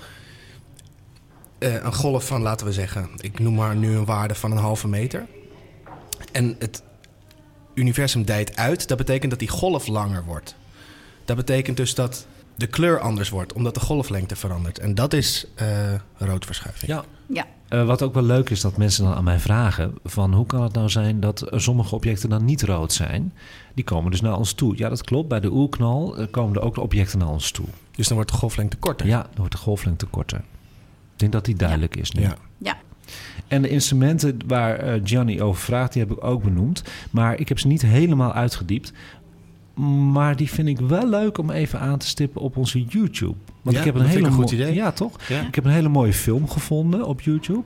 [1.57, 4.57] eh, een golf van, laten we zeggen, ik noem maar nu een waarde van een
[4.57, 5.25] halve meter.
[6.31, 6.83] En het
[7.75, 10.55] universum dijt uit, dat betekent dat die golf langer wordt.
[11.25, 14.79] Dat betekent dus dat de kleur anders wordt, omdat de golflengte verandert.
[14.79, 15.67] En dat is eh,
[16.17, 16.91] roodverschuiving.
[16.91, 17.03] ja.
[17.27, 20.45] Ja, Eh, wat ook wel leuk is dat mensen dan aan mij vragen: van hoe
[20.45, 23.33] kan het nou zijn dat sommige objecten dan niet rood zijn?
[23.73, 24.77] Die komen dus naar ons toe.
[24.77, 25.27] Ja, dat klopt.
[25.27, 27.65] Bij de oerknal eh, komen er ook de objecten naar ons toe.
[27.91, 29.07] Dus dan wordt de golflengte korter.
[29.07, 30.37] Ja, dan wordt de golflengte korter.
[31.13, 32.21] Ik denk dat die duidelijk is nu.
[32.21, 32.35] Ja.
[32.57, 32.77] ja.
[33.47, 36.83] En de instrumenten waar eh, Gianni over vraagt, die heb ik ook benoemd.
[37.11, 38.91] Maar ik heb ze niet helemaal uitgediept.
[40.11, 43.35] Maar die vind ik wel leuk om even aan te stippen op onze YouTube.
[43.61, 44.73] Want Ja, ik heb een hele een goed idee.
[44.73, 45.15] Ja, toch?
[45.27, 45.41] Ja.
[45.47, 47.63] Ik heb een hele mooie film gevonden op YouTube.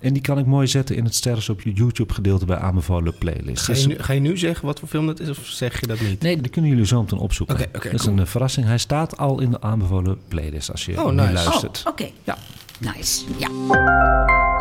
[0.00, 3.18] En die kan ik mooi zetten in het sterren op je YouTube gedeelte bij aanbevolen
[3.18, 3.62] playlist.
[3.64, 5.80] Ga Dus- je, nu, ga je nu zeggen wat voor film dat is of zeg
[5.80, 6.22] je dat niet?
[6.22, 7.54] Nee, die kunnen jullie zo meteen opzoeken.
[7.56, 8.12] Oké, oké, dat is cool.
[8.12, 8.66] een eh, verrassing.
[8.66, 11.32] Hij staat al in de aanbevolen playlist als je Oh, nu nice.
[11.32, 11.82] luistert.
[11.86, 12.06] Oh, oké.
[12.24, 12.36] Ja.
[12.80, 13.24] Nice.
[13.38, 14.53] Ja.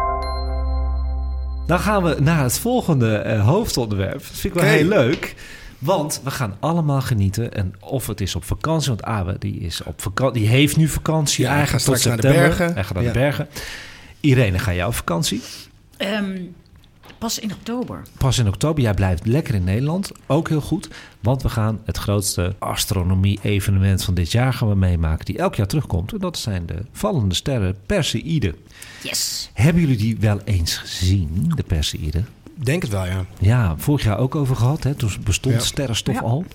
[1.67, 4.13] Dan gaan we naar het volgende eh, hoofdonderwerp.
[4.13, 5.35] Dat vind ik wel heel leuk.
[5.79, 7.53] Want we gaan allemaal genieten.
[7.53, 10.41] En of het is op vakantie, want Abe die is op vakantie.
[10.41, 12.73] Die heeft nu vakantie Ja, hij eigenlijk gaat tot straks naar de bergen.
[12.73, 13.11] Hij gaat naar Ja.
[13.11, 13.47] de bergen.
[14.19, 15.41] Irene, ga jij op vakantie?
[15.97, 16.37] Ehm,
[17.23, 18.01] pas in oktober.
[18.17, 18.83] Pas in oktober.
[18.83, 20.11] Jij blijft lekker in Nederland.
[20.27, 20.87] Ook heel goed.
[21.19, 25.25] Want we gaan het grootste astronomie-evenement van dit jaar gaan we meemaken.
[25.25, 26.13] Die elk jaar terugkomt.
[26.13, 28.55] En dat zijn de vallende sterren Perseïde.
[29.03, 29.49] Yes.
[29.53, 32.23] Hebben jullie die wel eens gezien, de Perseïde?
[32.55, 33.25] Denk het wel, ja.
[33.39, 34.83] Ja, vorig jaar ook over gehad.
[34.83, 34.93] Hè?
[34.95, 35.61] Toen bestond Ja.
[35.61, 36.21] sterrenstof Ja.
[36.21, 36.45] al.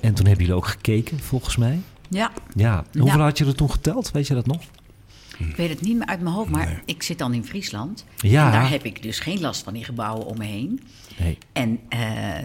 [0.00, 1.80] En toen hebben jullie ook gekeken, volgens mij.
[2.08, 2.84] Ja, Ja.
[2.92, 3.24] Hoeveel Ja.
[3.24, 4.10] had je er toen geteld?
[4.10, 4.60] Weet je dat nog?
[5.38, 8.04] Ik weet het niet meer uit mijn hoofd, maar ik zit dan in Friesland.
[8.16, 8.46] Ja.
[8.46, 10.80] En daar heb ik dus geen last van die gebouwen om me heen.
[11.18, 11.38] Nee.
[11.52, 12.00] En eh,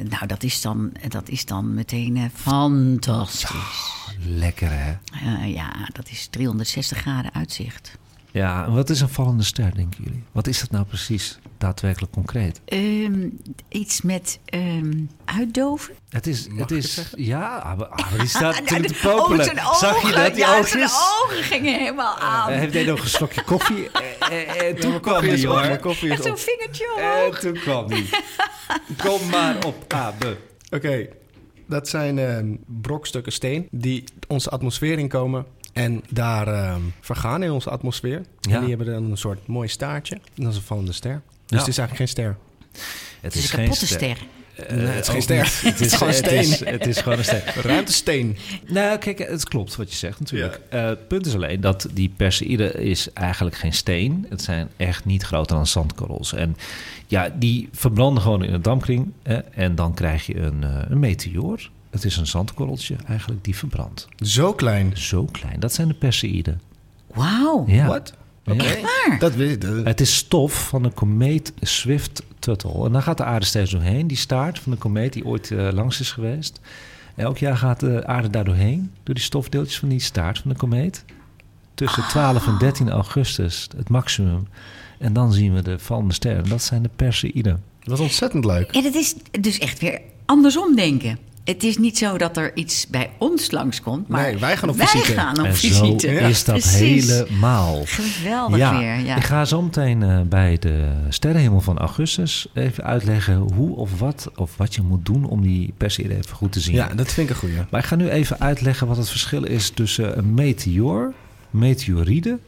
[0.09, 4.05] nou, dat is dan, dat is dan meteen eh, fantastisch.
[4.25, 4.97] Lekker hè?
[5.11, 7.97] Eh, ja, dat is 360 graden uitzicht.
[8.37, 10.23] Ja, en wat is een vallende ster, denken jullie?
[10.31, 12.61] Wat is dat nou precies, daadwerkelijk concreet?
[12.65, 13.27] Ehm,
[13.69, 14.93] iets met ehm,
[15.25, 15.93] uitdoven?
[16.09, 19.45] Het is, Mag het is, ja, ah, ah, die staat natuurlijk te Oh, popelen.
[19.45, 20.15] zijn Zag je ogen.
[20.23, 20.31] dat?
[20.33, 20.71] Die ja, oogjes?
[20.71, 22.51] zijn ogen gingen helemaal aan.
[22.51, 23.89] Hij heeft nog een slokje koffie.
[23.91, 25.59] En, en, en toen mijn kwam koffie is die hoor.
[25.61, 27.35] en is zo'n vingertje omhoog.
[27.35, 28.09] En toen kwam die.
[29.03, 30.37] Kom maar op, Abe.
[30.69, 31.07] Oké,
[31.67, 35.45] dat zijn ehm, brokstukken steen die onze atmosfeer inkomen
[35.77, 38.21] en daar ehm, vergaan in onze atmosfeer.
[38.41, 38.53] Ja.
[38.55, 40.15] En die hebben dan een soort mooi staartje.
[40.15, 41.21] En dat is een vallende ster.
[41.21, 41.57] Dus Ja.
[41.57, 42.37] het is eigenlijk geen ster.
[42.71, 42.81] Het
[43.21, 44.17] Het is een kapotte ster.
[44.57, 45.35] Eh, Nee, het is geen ster.
[45.43, 45.61] niet.
[45.77, 46.67] Het is gewoon het is- steen.
[46.67, 47.41] Het is gewoon een steen.
[47.63, 48.37] Ruimtesteen.
[48.67, 50.59] Nou, kijk, het klopt wat je zegt natuurlijk.
[50.69, 54.25] Eh, het punt is alleen dat die Perseïde is eigenlijk geen steen.
[54.29, 56.33] Het zijn echt niet groter dan zandkorrels.
[56.33, 56.57] En
[57.07, 59.11] ja, die verbranden gewoon in een dampkring.
[59.23, 61.69] Hè, en dan krijg je een, eh, een meteoor.
[61.97, 64.07] Het is een zandkorreltje eigenlijk die verbrandt.
[64.15, 64.97] Zo klein.
[64.97, 65.59] Zo klein.
[65.59, 66.61] Dat zijn de Perseïden.
[67.13, 67.63] Wauw.
[67.67, 67.87] Ja.
[67.87, 68.13] Wat?
[68.43, 68.53] Ja.
[68.53, 69.19] Echt waar?
[69.19, 69.85] Dat weet ik.
[69.85, 72.85] Het is stof van de komeet Swift-Tuttle.
[72.85, 74.07] En daar gaat de aarde steeds doorheen.
[74.07, 76.59] Die staart van de komeet die ooit eh, langs is geweest.
[77.15, 78.91] Elk jaar gaat de aarde daar doorheen.
[79.03, 81.05] Door die stofdeeltjes van die staart van de komeet.
[81.73, 84.47] Tussen 12 en 13 augustus, het maximum.
[84.99, 86.49] En dan zien we de vallende sterren.
[86.49, 87.63] Dat zijn de Perseïden.
[87.79, 88.71] Dat was ontzettend leuk.
[88.71, 91.17] En het is dus echt weer andersom denken.
[91.47, 94.75] Het is niet zo dat er iets bij ons langskomt, maar Nee, wij gaan op
[94.77, 95.11] wij visite.
[95.11, 96.07] gaan op en visite.
[96.07, 97.07] zo Ja, is dat precies.
[97.11, 97.81] helemaal.
[97.85, 99.15] Geweldig ja, weer, ja.
[99.15, 104.31] ik ga zo meteen eh, bij de sterrenhemel van augustus even uitleggen hoe of wat
[104.35, 106.75] of wat je moet doen om die Perseïden even goed te zien.
[106.75, 107.55] Ja, dat vind ik een goeie.
[107.69, 111.13] Maar ik ga nu even uitleggen wat het verschil is tussen een meteoor,
[111.49, 112.39] meteoride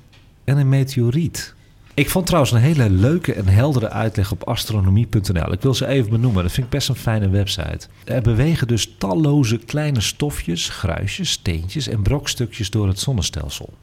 [0.43, 1.53] en een meteoriet.
[1.99, 5.51] Ik vond trouwens een hele leuke en heldere uitleg op astronomie.nl.
[5.51, 7.87] Ik wil ze even benoemen, dat vind ik best een fijne website.
[8.05, 13.73] Er bewegen dus talloze kleine stofjes, gruisjes, steentjes en brokstukjes door het zonnestelsel.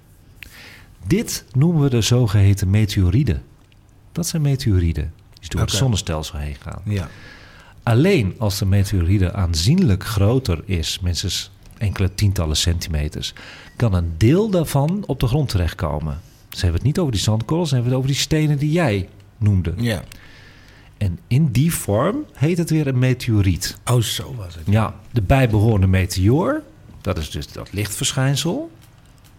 [1.07, 3.43] Dit noemen we de zogeheten meteoriden.
[4.13, 6.83] Dat zijn meteoriden die door het zonnestelsel heen gaan.
[6.85, 7.09] Ja.
[7.83, 13.33] Alleen als de meteoride aanzienlijk groter is, minstens enkele tientallen centimeters,
[13.77, 16.21] kan een deel daarvan op de grond terechtkomen.
[16.57, 19.09] Ze hebben het niet over die zandkorrels, ze hebben het over die stenen die jij
[19.37, 19.73] noemde.
[19.77, 20.03] Ja.
[20.99, 23.79] En in die vorm heet het weer een meteoriet.
[23.85, 24.63] Oh, zo was het.
[24.67, 26.63] Ja, de bijbehorende meteoor,
[27.01, 28.71] dat is dus dat lichtverschijnsel,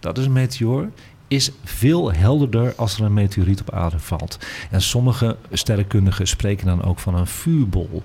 [0.00, 0.90] dat is een meteoor,
[1.28, 4.38] is veel helderder als er een meteoriet op aarde valt.
[4.70, 8.02] En sommige sterrenkundigen spreken dan ook van een vuurbol.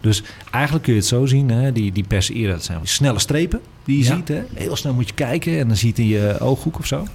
[0.00, 3.60] Dus eigenlijk kun je het zo zien, hè, die, die Perseïden, dat zijn snelle strepen
[3.84, 4.16] die je Ja.
[4.16, 4.28] ziet.
[4.28, 4.42] Hè.
[4.54, 7.06] Heel snel moet je kijken en dan ziet hij je ooghoek of zo.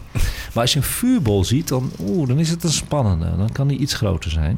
[0.54, 3.38] Maar als je een vuurbol ziet, dan, oeh, dan is het een spannende.
[3.38, 4.58] Dan kan die iets groter zijn.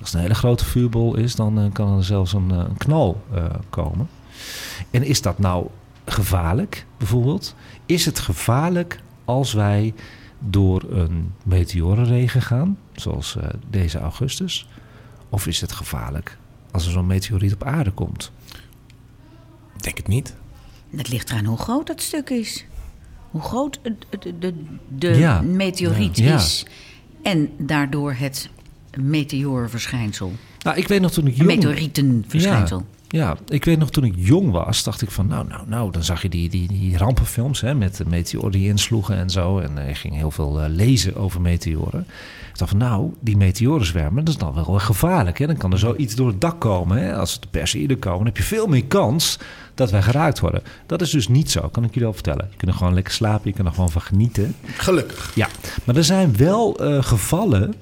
[0.00, 2.76] Als het een hele grote vuurbol is, dan eh, kan er zelfs een, eh, een
[2.76, 4.08] knal eh, komen.
[4.90, 5.66] En is dat nou
[6.06, 7.54] gevaarlijk, bijvoorbeeld?
[7.86, 9.94] Is het gevaarlijk als wij
[10.38, 13.36] door een meteorenregen gaan, zoals
[13.70, 14.68] deze augustus?
[15.28, 16.38] Of is het gevaarlijk
[16.74, 18.32] als er zo'n meteoriet op aarde komt?
[19.76, 20.34] Ik denk het niet.
[20.96, 22.64] Het ligt eraan hoe groot dat stuk is.
[23.30, 23.96] Hoe groot de,
[24.38, 24.54] de,
[24.98, 25.40] de, Ja.
[25.42, 26.34] meteoriet Ja.
[26.34, 26.66] is.
[27.22, 28.48] En daardoor het
[28.98, 30.32] meteoorverschijnsel.
[30.62, 31.48] Nou, ik weet nog toen ik Een jong...
[31.54, 32.86] meteorietenverschijnsel.
[33.14, 33.36] Ja.
[33.48, 36.22] Ik weet nog toen ik jong was, dacht ik van nou, nou, nou, dan zag
[36.22, 39.58] je die, die, die rampenfilms hè, met de meteoren die insloegen en zo.
[39.58, 42.06] En uh, ik ging heel veel uh, lezen over meteoren.
[42.52, 45.38] Ik dacht van nou, die meteorenzwermen, dat is dan wel gevaarlijk.
[45.38, 45.46] Hè?
[45.46, 46.96] Dan kan er zoiets door het dak komen.
[46.96, 47.16] Hè?
[47.16, 49.38] Als de Perseïden komen, dan heb je veel meer kans
[49.74, 50.62] dat wij geraakt worden.
[50.86, 52.46] Dat is dus niet zo, kan ik jullie al vertellen.
[52.50, 54.54] Je kunt er gewoon lekker slapen, je kan er gewoon van genieten.
[54.76, 55.32] Gelukkig.
[55.34, 55.48] Ja,
[55.84, 57.74] maar er zijn wel uh, gevallen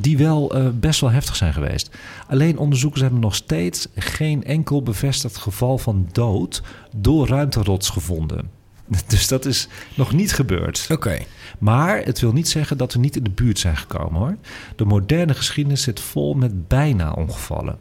[0.00, 1.90] die wel uh, best wel heftig zijn geweest.
[2.28, 6.62] Alleen onderzoekers hebben nog steeds geen enkel bevestigd geval van dood
[6.96, 8.50] door ruimterots gevonden.
[9.06, 10.82] Dus dat is nog niet gebeurd.
[10.90, 10.92] Oké.
[10.92, 11.26] Okay.
[11.58, 14.36] Maar het wil niet zeggen dat we niet in de buurt zijn gekomen hoor.
[14.76, 17.78] De moderne geschiedenis zit vol met bijna ongevallen.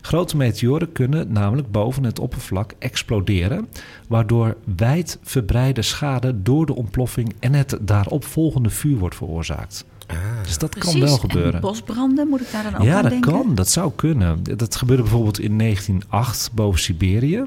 [0.00, 3.68] Grote meteoren kunnen namelijk boven het oppervlak exploderen,
[4.08, 9.84] waardoor wijd verbreide schade door de ontploffing en het daaropvolgende vuur wordt veroorzaakt.
[10.08, 10.16] Ah.
[10.42, 10.90] Dus dat Precies.
[10.92, 11.54] kan wel gebeuren.
[11.54, 13.32] En bosbranden, moet ik daar dan ook Ja, aan dat denken?
[13.32, 13.54] kan.
[13.54, 14.42] Dat zou kunnen.
[14.56, 17.44] Dat gebeurde bijvoorbeeld in 1908 boven Siberië.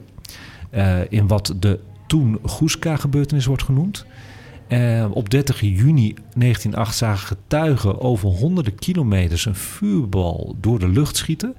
[0.69, 4.05] eh, in wat de toen Guska-gebeurtenis wordt genoemd.
[4.67, 11.17] Eh, op 30 juni 1908 zagen getuigen over honderden kilometers een vuurbal door de lucht
[11.17, 11.55] schieten.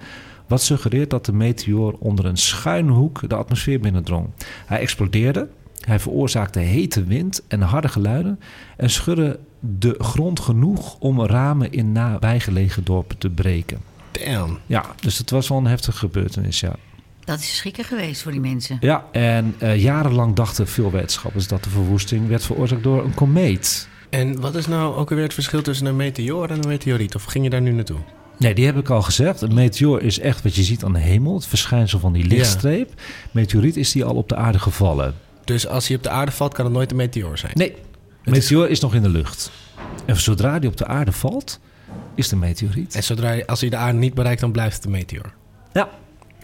[0.46, 4.26] Wat suggereert dat de meteoor onder een schuine hoek de atmosfeer binnendrong.
[4.66, 5.48] Hij explodeerde,
[5.80, 8.40] hij veroorzaakte hete wind en harde geluiden
[8.76, 13.78] en schudde de grond genoeg om ramen in nabijgelegen dorpen te breken.
[14.10, 14.58] Damn.
[14.66, 16.76] Ja, dus het was wel een heftige gebeurtenis, ja.
[17.24, 18.76] Dat is schrikken geweest voor die mensen.
[18.80, 23.88] Ja, en eh, jarenlang dachten veel wetenschappers dat de verwoesting werd veroorzaakt door een komeet.
[24.10, 27.14] En wat is nou ook alweer het verschil tussen een meteoor en een meteoriet?
[27.14, 27.98] Of ging je daar nu naartoe?
[28.38, 29.40] Nee, die heb ik al gezegd.
[29.40, 33.00] Een meteoor is echt wat je ziet aan de hemel, het verschijnsel van die lichtstreep.
[33.30, 35.14] Meteoriet is die al op de aarde gevallen.
[35.44, 37.52] Dus als hij op de aarde valt, kan het nooit een meteoor zijn?
[37.54, 37.74] Nee,
[38.24, 39.50] een meteoor is nog in de lucht.
[40.06, 41.60] En zodra die op de aarde valt,
[42.14, 42.94] is het een meteoriet.
[42.94, 45.32] En zodra als hij de aarde niet bereikt, dan blijft het een meteoor.
[45.72, 45.88] Ja,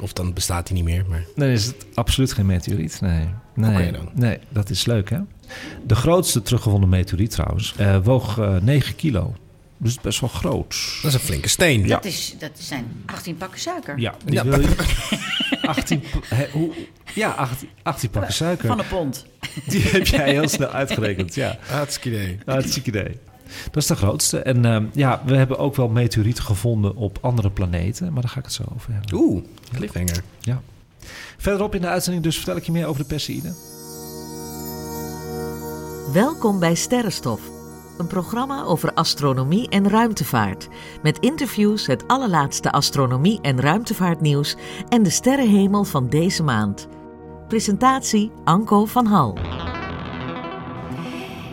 [0.00, 1.04] Of dan bestaat hij niet meer.
[1.08, 1.24] Maar...
[1.36, 3.00] dan is het absoluut geen meteoriet.
[3.00, 4.08] Nee, nee, Oké dan.
[4.14, 5.18] nee dat is leuk hè.
[5.86, 9.34] De grootste teruggevonden meteoriet trouwens eh, woog eh 9 kilo.
[9.76, 10.76] Dus het is best wel groot.
[11.02, 11.86] Dat is een flinke steen.
[11.86, 13.98] Dat, is, dat zijn 18 pakken suiker.
[13.98, 14.44] Ja, die Ja.
[14.44, 14.68] wil je...
[15.68, 16.70] 18, pa- hè, hoe,
[17.14, 18.66] ja, 18, 18 pakken suiker.
[18.68, 19.26] Van een pond.
[19.66, 21.59] Die heb jij heel snel uitgerekend, ja.
[21.61, 22.38] Hartstikke idee.
[22.46, 23.18] Hartstikke idee.
[23.64, 24.38] Dat is de grootste.
[24.38, 28.12] En ehm, ja, we hebben ook wel meteorieten gevonden op andere planeten.
[28.12, 29.14] Maar daar ga ik het zo over hebben.
[29.14, 30.22] Oeh, cliffhanger.
[30.40, 30.61] Ja.
[31.38, 33.54] Verderop in de uitzending dus vertel ik je meer over de Perseïden.
[36.12, 37.40] Welkom bij Sterrenstof,
[37.98, 40.68] een programma over astronomie en ruimtevaart.
[41.02, 44.56] Met interviews, het allerlaatste astronomie- en ruimtevaartnieuws
[44.88, 46.88] en de sterrenhemel van deze maand.
[47.48, 49.38] Presentatie Anko van Hal.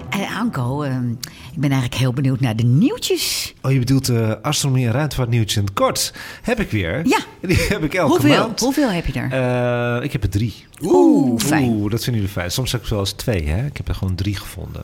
[0.10, 1.10] En Anko, ehm,
[1.54, 3.54] ik ben eigenlijk heel benieuwd naar de nieuwtjes.
[3.62, 6.14] Oh, je bedoelt de astronomie en ruimtevaartnieuwtjes in het kort.
[6.42, 7.02] Heb ik weer.
[7.08, 7.20] Ja.
[7.48, 8.38] Die heb ik elke Hoeveel?
[8.40, 8.60] maand.
[8.60, 9.32] Hoeveel heb je er?
[9.98, 10.66] Eh, ik heb er drie.
[10.82, 11.70] Oeh, fijn.
[11.70, 12.52] Oeh, dat vinden jullie fijn.
[12.52, 13.66] Soms heb ik wel eens twee, hè.
[13.66, 14.84] Ik heb er gewoon drie gevonden.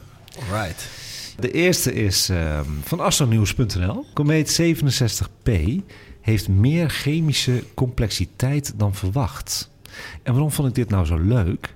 [0.51, 0.87] Right.
[1.39, 4.05] De eerste is ehm, van astronews.nl.
[4.13, 5.51] Komeet 67P
[6.21, 9.69] heeft meer chemische complexiteit dan verwacht.
[10.23, 11.75] En waarom vond ik dit nou zo leuk?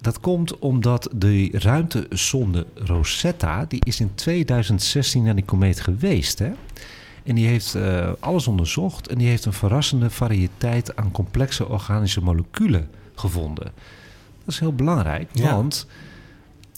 [0.00, 3.64] Dat komt omdat de ruimtesonde Rosetta...
[3.68, 6.50] die is in 2016 naar die komeet geweest, hè?
[7.22, 9.08] En die heeft eh, alles onderzocht...
[9.08, 13.64] en die heeft een verrassende variëteit aan complexe organische moleculen gevonden.
[14.44, 15.54] Dat is heel belangrijk, Ja.
[15.54, 15.86] want...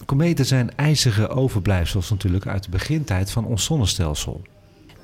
[0.05, 4.41] Kometen zijn ijzige overblijfsels natuurlijk uit de begintijd van ons zonnestelsel.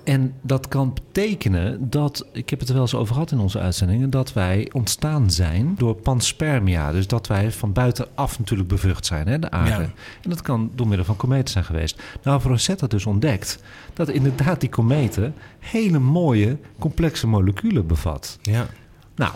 [0.04, 3.60] En dat kan betekenen dat, ik heb het er wel eens over gehad in onze
[3.60, 6.92] uitzendingen, dat wij ontstaan zijn door panspermia.
[6.92, 9.70] Dus dat wij van buitenaf natuurlijk bevrucht zijn, hè, de aarde.
[9.84, 9.92] Ja.
[10.22, 12.02] En dat kan door middel van kometen zijn geweest.
[12.24, 18.38] Nou, Rosetta dus ontdekt dat inderdaad die kometen hele mooie, complexe moleculen bevat.
[18.42, 18.68] Ja.
[19.16, 19.32] Nou,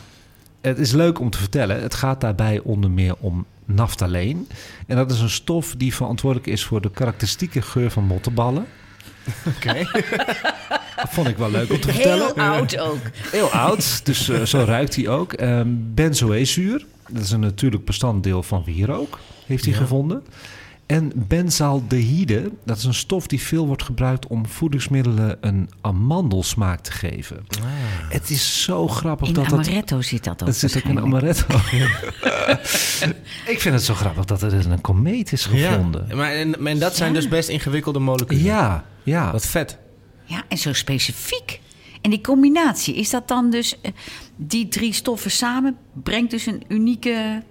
[0.62, 1.82] het is leuk om te vertellen.
[1.82, 4.48] Het gaat daarbij onder meer om naftaleen.
[4.88, 8.66] En dat is een stof die verantwoordelijk is voor de karakteristieke geur van mottenballen.
[9.56, 9.74] Oké.
[10.96, 12.32] Dat vond ik wel leuk om te vertellen.
[12.36, 13.00] Heel oud ook.
[13.32, 15.34] Heel oud, dus eh, zo ruikt hij ook.
[15.34, 19.80] Ehm benzoezuur, dat is een natuurlijk bestanddeel van wierook, heeft hij Ja.
[19.80, 20.24] gevonden.
[20.88, 26.92] En benzaldehyde, dat is een stof die veel wordt gebruikt om voedingsmiddelen een amandelsmaak te
[26.92, 27.46] geven.
[28.10, 29.54] Het is zo grappig In dat dat...
[29.54, 31.56] amaretto zit dat ook Het zit ook in amaretto.
[33.54, 36.06] ik vind het zo grappig dat er dus een komeet is gevonden.
[36.10, 36.16] Ja.
[36.16, 37.20] Maar, en, en dat zijn Ja.
[37.20, 38.44] dus best ingewikkelde moleculen.
[38.44, 39.32] Ja, ja.
[39.32, 39.78] Wat vet.
[40.24, 41.60] Ja, en zo specifiek.
[42.02, 43.82] En die combinatie, is dat dan dus...
[43.82, 43.92] eh,
[44.36, 47.44] die drie stoffen samen brengt dus een unieke...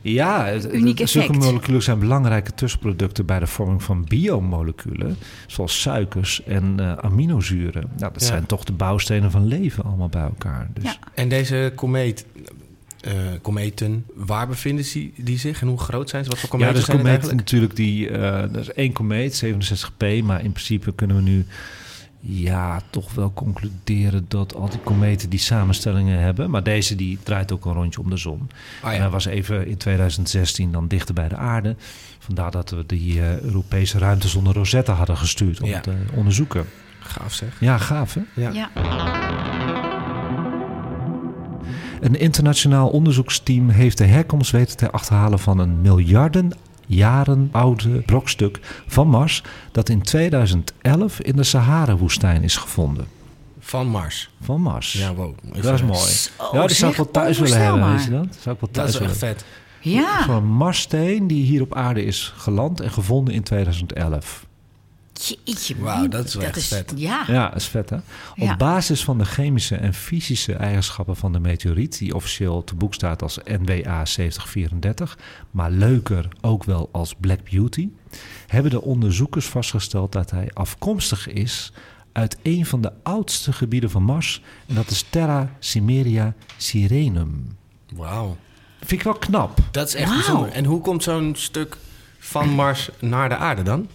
[0.00, 1.44] Ja, het- het- Uniek zulke effect.
[1.44, 7.90] moleculen zijn belangrijke tussenproducten bij de vorming van biomoleculen, zoals suikers en eh, aminozuren.
[7.98, 8.26] Nou, dat Ja.
[8.26, 10.68] zijn toch de bouwstenen van leven allemaal bij elkaar.
[10.74, 10.96] Dus Ja.
[11.14, 12.26] En deze komeet,
[13.00, 16.30] eh, kometen, waar bevinden ze die zich en hoe groot zijn ze?
[16.30, 20.44] Wat voor Ja, kometen dus zijn natuurlijk die, eh dat is één komeet, 67P, maar
[20.44, 21.46] in principe kunnen we nu
[22.20, 26.50] ja, toch wel concluderen dat al die kometen die samenstellingen hebben.
[26.50, 28.50] Maar deze die draait ook een rondje om de zon.
[28.82, 29.00] Ah, En ja.
[29.00, 31.76] hij was even in 2016 dan dichter bij de aarde.
[32.18, 35.80] Vandaar dat we die eh, Europese ruimtezonde Rosetta hadden gestuurd om Ja.
[35.80, 36.64] te onderzoeken.
[36.98, 37.56] Gaaf zeg.
[37.60, 38.20] Ja, gaaf hè?
[38.34, 38.50] Ja.
[38.50, 38.70] Ja.
[42.00, 46.50] Een internationaal onderzoeksteam heeft de herkomst weten te achterhalen van een miljarden
[46.90, 53.06] jaren oude brokstuk van Mars dat in 2011 in de Sahara-woestijn is gevonden.
[53.60, 54.30] Van Mars.
[54.40, 54.92] Van Mars.
[54.92, 55.34] Ja, wow.
[55.60, 55.98] dat is mooi.
[55.98, 58.36] Zo, ja, die zou ik wel thuis willen hebben, weet je dat?
[58.40, 59.44] Zou ik wel Dat thuis is wel willen echt vet.
[59.80, 60.24] Ja.
[60.24, 64.46] Zo'n Marssteen die hier op aarde is geland en gevonden in 2011.
[65.28, 66.92] Jeetje, Wauw, dat is wel echt vet.
[66.96, 67.24] Ja.
[67.26, 67.96] Ja, dat is vet hè?
[67.96, 68.02] Op
[68.34, 68.56] Ja.
[68.56, 73.22] basis van de chemische en fysische eigenschappen van de meteoriet, die officieel te boek staat
[73.22, 75.18] als NWA 7034,
[75.50, 77.88] maar leuker ook wel als Black Beauty,
[78.46, 81.72] hebben de onderzoekers vastgesteld dat hij afkomstig is
[82.12, 87.56] uit een van de oudste gebieden van Mars, en dat is Terra Cimmeria Sirenum.
[87.94, 88.36] Wauw.
[88.78, 89.58] Vind ik wel knap.
[89.70, 90.16] Dat is echt Wauw.
[90.18, 90.50] bijzonder.
[90.52, 91.76] En hoe komt zo'n stuk
[92.20, 93.88] van Mars naar de aarde dan?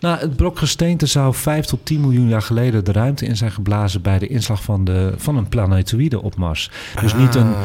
[0.00, 3.52] Nou, het brok gesteente zou 5 tot 10 miljoen jaar geleden de ruimte in zijn
[3.52, 6.70] geblazen bij de inslag van, de, van een planetoïde op Mars.
[7.00, 7.60] Dus niet een, Ah.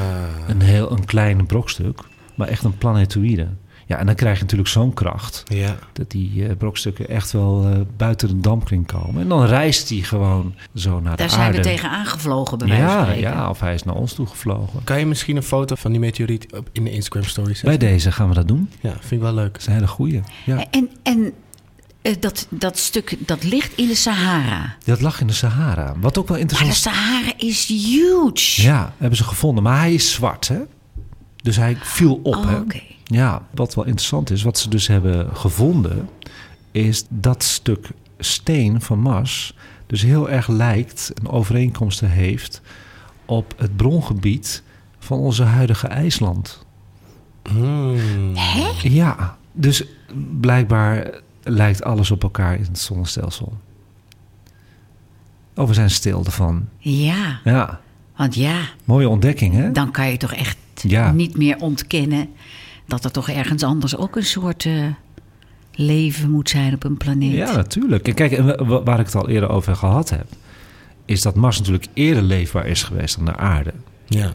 [0.48, 2.00] een heel een klein brokstuk,
[2.36, 3.48] maar echt een planetoïde.
[3.88, 5.76] Ja, en dan krijg je natuurlijk zo'n kracht Ja.
[5.94, 9.22] dat die eh, brokstukken echt wel eh, buiten de dampkring komen.
[9.22, 11.58] En dan reist hij gewoon zo naar Daar de zijn aarde.
[11.58, 14.84] we tegen aangevlogen, bij van ja, ja, of hij is naar ons toe gevlogen.
[14.84, 17.80] Kan je misschien een foto van die meteoriet op, in de Instagram story zetten?
[17.80, 18.70] Bij deze gaan we dat doen.
[18.80, 19.52] Ja, vind ik wel leuk.
[19.52, 20.22] Dat is een hele goeie.
[20.46, 20.66] Ja.
[20.70, 21.34] En, en
[22.02, 24.76] eh, dat, dat stuk, dat ligt in de Sahara.
[24.84, 25.94] Dat lag in de Sahara.
[26.00, 28.62] Wat ook wel Maar de interessant Sahara is huge.
[28.62, 29.64] Ja, hebben ze gevonden.
[29.64, 30.60] Maar hij is zwart, hè?
[31.36, 32.56] Dus hij viel op, Oh, hè?
[32.56, 32.82] oké.
[33.10, 36.10] Ja, wat wel interessant is, wat ze dus hebben gevonden...
[36.72, 37.90] is dat stuk
[38.20, 39.54] steen van Mars...
[39.88, 42.62] dus heel erg lijkt en overeenkomsten heeft...
[43.26, 44.64] op het brongebied
[45.00, 46.66] van onze huidige IJsland.
[47.50, 47.96] Hmm.
[48.82, 49.84] Ja, dus
[50.40, 51.10] blijkbaar
[51.44, 53.58] lijkt alles op elkaar in het zonnestelsel.
[55.56, 56.68] Oh, we zijn stil ervan.
[56.78, 57.80] Ja, Ja,
[58.16, 59.72] want ja, mooie ontdekking, hè?
[59.72, 61.12] dan kan je toch echt Ja.
[61.12, 62.30] niet meer ontkennen...
[62.88, 64.86] dat er toch ergens anders ook een soort eh,
[65.74, 67.34] leven moet zijn op een planeet.
[67.34, 68.08] Ja, natuurlijk.
[68.08, 70.26] En kijk, waar ik het al eerder over gehad heb,
[71.06, 73.74] is dat Mars natuurlijk eerder leefbaar is geweest dan de aarde.
[74.06, 74.34] Ja.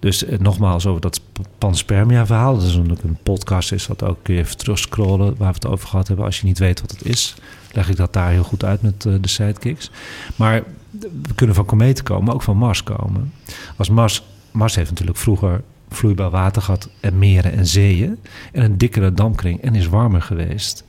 [0.00, 2.54] Dus eh, nogmaals over dat sp- panspermia-verhaal.
[2.54, 5.66] Dat is natuurlijk een podcast, is dat ook kun je even terugscrollen waar we het
[5.66, 6.24] over gehad hebben.
[6.26, 7.34] Als je niet weet wat het is,
[7.72, 9.90] leg ik dat daar heel goed uit met eh, de sidekicks.
[10.36, 10.62] Maar
[11.00, 13.32] we kunnen van kometen komen, maar ook van Mars komen.
[13.76, 18.18] Als Mars, Mars heeft natuurlijk vroeger vloeibaar water gehad en meren en zeeën.
[18.52, 20.84] En een dikkere dampkring en is warmer geweest.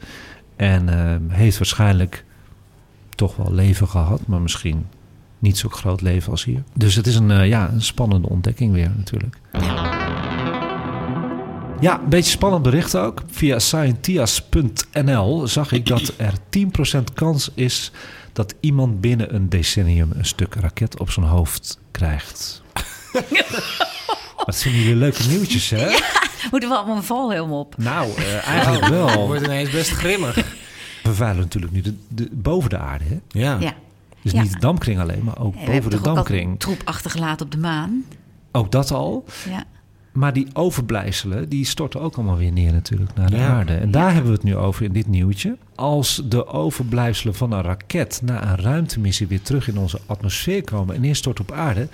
[0.55, 2.25] En eh, heeft waarschijnlijk
[3.15, 4.85] toch wel leven gehad, maar misschien
[5.39, 6.63] niet zo groot leven als hier.
[6.73, 9.37] Dus het is een, eh, ja, een spannende ontdekking weer natuurlijk.
[11.79, 13.23] Ja, een beetje spannend bericht ook.
[13.27, 17.91] Via scientias.nl zag ik dat er 10% kans is
[18.33, 22.61] dat iemand binnen een decennium een stuk raket op zijn hoofd krijgt.
[24.49, 25.87] Wat vinden jullie leuke nieuwtjes, hè?
[26.51, 27.77] Moeten we allemaal een valhelm op?
[27.77, 29.27] Nou, eh, eigenlijk wel.
[29.27, 30.35] Wordt ineens best grimmig.
[31.03, 33.17] We veilen natuurlijk nu de, de, boven de aarde, hè?
[33.27, 33.57] Ja.
[33.59, 33.73] Ja.
[34.21, 34.41] Dus Ja.
[34.41, 36.59] niet de dampkring alleen, maar ook boven de ook al dampkring.
[36.59, 38.03] troep achtergelaten op de maan.
[38.51, 39.25] Ook dat al.
[39.49, 39.63] Ja.
[40.11, 43.47] Maar die overblijfselen, die storten ook allemaal weer neer natuurlijk naar de Ja.
[43.47, 43.73] aarde.
[43.75, 45.57] En daar hebben we het nu over in dit nieuwtje.
[45.75, 50.95] Als de overblijfselen van een raket na een ruimtemissie weer terug in onze atmosfeer komen
[50.95, 51.87] en neerstorten op aarde,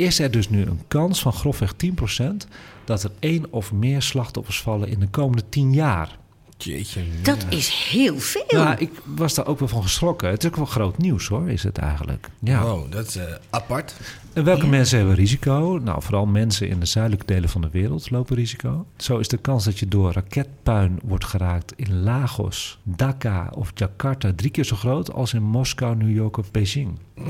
[0.00, 2.48] is er dus nu een kans van grofweg 10%
[2.84, 6.18] dat er één of meer slachtoffers vallen in de komende 10 jaar.
[6.56, 7.00] Jeetje.
[7.22, 8.44] Dat is heel veel.
[8.48, 10.28] Nou, ik was daar ook wel van geschrokken.
[10.30, 12.28] Het is ook wel groot nieuws hoor, is het eigenlijk.
[12.42, 12.62] Ja.
[12.62, 13.94] Wow, dat is eh, apart.
[14.32, 14.70] En welke Ja.
[14.70, 15.80] mensen hebben risico?
[15.82, 18.86] Nou, vooral mensen in de zuidelijke delen van de wereld lopen risico.
[18.96, 24.32] Zo is de kans dat je door raketpuin wordt geraakt in Lagos, Dhaka of Jakarta
[24.36, 26.98] drie keer zo groot als in Moskou, New York of Beijing.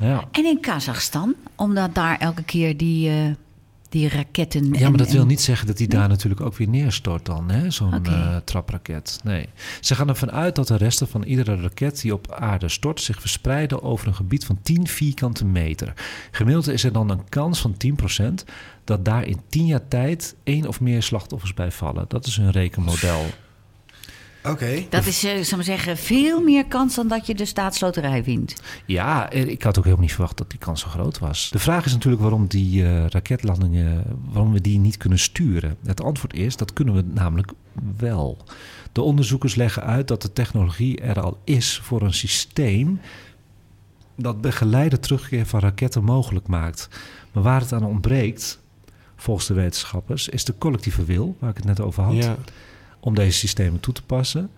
[0.00, 3.16] Ja, En in Kazachstan, omdat daar elke keer die, eh,
[3.88, 4.72] die raketten.
[4.72, 7.70] Ja, maar dat wil niet zeggen dat hij daar natuurlijk ook weer neerstort dan, hè?
[7.70, 9.20] zo'n eh, trapraket.
[9.24, 9.48] Nee.
[9.80, 13.20] Ze gaan ervan uit dat de resten van iedere raket die op aarde stort zich
[13.20, 15.92] verspreiden over een gebied van 10 vierkante meter.
[16.30, 18.44] Gemiddeld is er dan een kans van 10%
[18.84, 22.04] dat daar in 10 jaar tijd één of meer slachtoffers bij vallen.
[22.08, 23.26] Dat is hun rekenmodel.
[24.44, 24.86] Oké.
[24.88, 28.24] Dat is, eh, zal ik maar zeggen, veel meer kans dan dat je de staatsloterij
[28.24, 28.54] wint.
[28.86, 31.50] Ja, eh, ik had ook helemaal niet verwacht dat die kans zo groot was.
[31.50, 35.76] De vraag is natuurlijk waarom die eh, raketlandingen, waarom we die niet kunnen sturen.
[35.84, 37.52] Het antwoord is, dat kunnen we namelijk
[37.96, 38.38] wel.
[38.92, 43.00] De onderzoekers leggen uit dat de technologie er al is voor een systeem
[44.16, 46.88] dat begeleide terugkeer van raketten mogelijk maakt.
[47.32, 48.60] Maar waar het aan ontbreekt,
[49.16, 52.36] volgens de wetenschappers, is de collectieve wil, waar ik het net over had, Ja.
[53.00, 54.50] Om deze systemen toe te passen,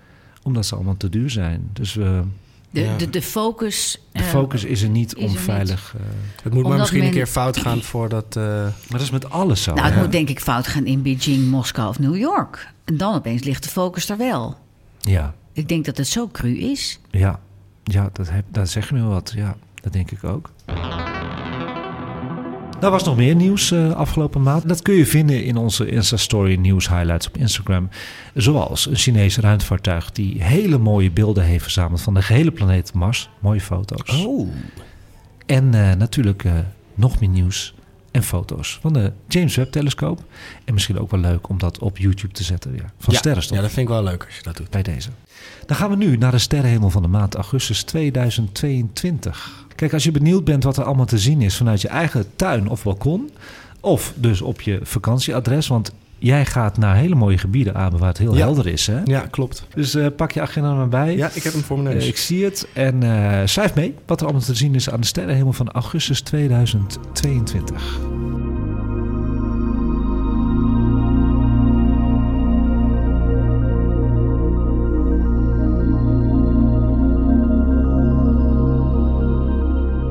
[0.42, 1.70] omdat ze allemaal te duur zijn.
[1.72, 2.22] Dus we,
[2.70, 2.96] De, Ja.
[2.96, 4.00] de, de focus.
[4.12, 5.38] de eh, focus is er niet is om er niet.
[5.40, 5.94] veilig.
[5.96, 6.02] eh,
[6.42, 8.36] Het moet maar misschien men- een keer fout gaan voordat...
[8.36, 9.74] eh, maar dat is met alles zo.
[9.74, 12.72] Nou, het moet denk ik fout gaan in Beijing, Moskou of New York.
[12.84, 14.58] En dan opeens ligt de focus er wel.
[15.00, 16.98] Ja, Ik denk dat het zo cru is.
[17.10, 17.40] ja,
[17.84, 19.32] ja dat, heb, dat zeg je me wat.
[19.36, 20.50] Ja, dat denk ik ook.
[22.82, 24.68] Er was nog meer nieuws eh, afgelopen maand.
[24.68, 27.88] Dat kun je vinden in onze Insta-story nieuws highlights op Instagram.
[28.34, 33.30] Zoals een Chinees ruimtevaartuig die hele mooie beelden heeft verzameld van de gehele planeet Mars.
[33.38, 34.24] Mooie foto's.
[34.24, 34.48] Oh.
[35.46, 36.52] En eh, natuurlijk eh,
[36.94, 37.74] nog meer nieuws
[38.12, 40.24] en foto's van de James Webb-telescoop.
[40.64, 42.76] En misschien ook wel leuk om dat op YouTube te zetten.
[42.98, 43.18] Van ja.
[43.18, 43.56] sterrenstof.
[43.56, 44.70] Ja, dat vind ik wel leuk als je dat doet.
[44.70, 45.08] bij deze.
[45.66, 49.66] Dan gaan we nu naar de sterrenhemel van de maand augustus 2022.
[49.74, 52.68] Kijk, als je benieuwd bent wat er allemaal te zien is vanuit je eigen tuin
[52.68, 53.30] of balkon,
[53.80, 55.92] of dus op je vakantieadres, want
[56.22, 58.38] jij gaat naar hele mooie gebieden aan waar het heel Ja.
[58.38, 58.86] helder is.
[58.86, 59.00] Hè?
[59.04, 59.66] Ja, klopt.
[59.74, 61.16] Dus eh, pak je agenda maar bij.
[61.16, 62.08] Ja, ik heb hem voor mijn Eh, neus.
[62.08, 65.06] ik zie het en eh, schrijf mee wat er allemaal te zien is aan de
[65.06, 68.00] sterrenhemel van augustus 2022.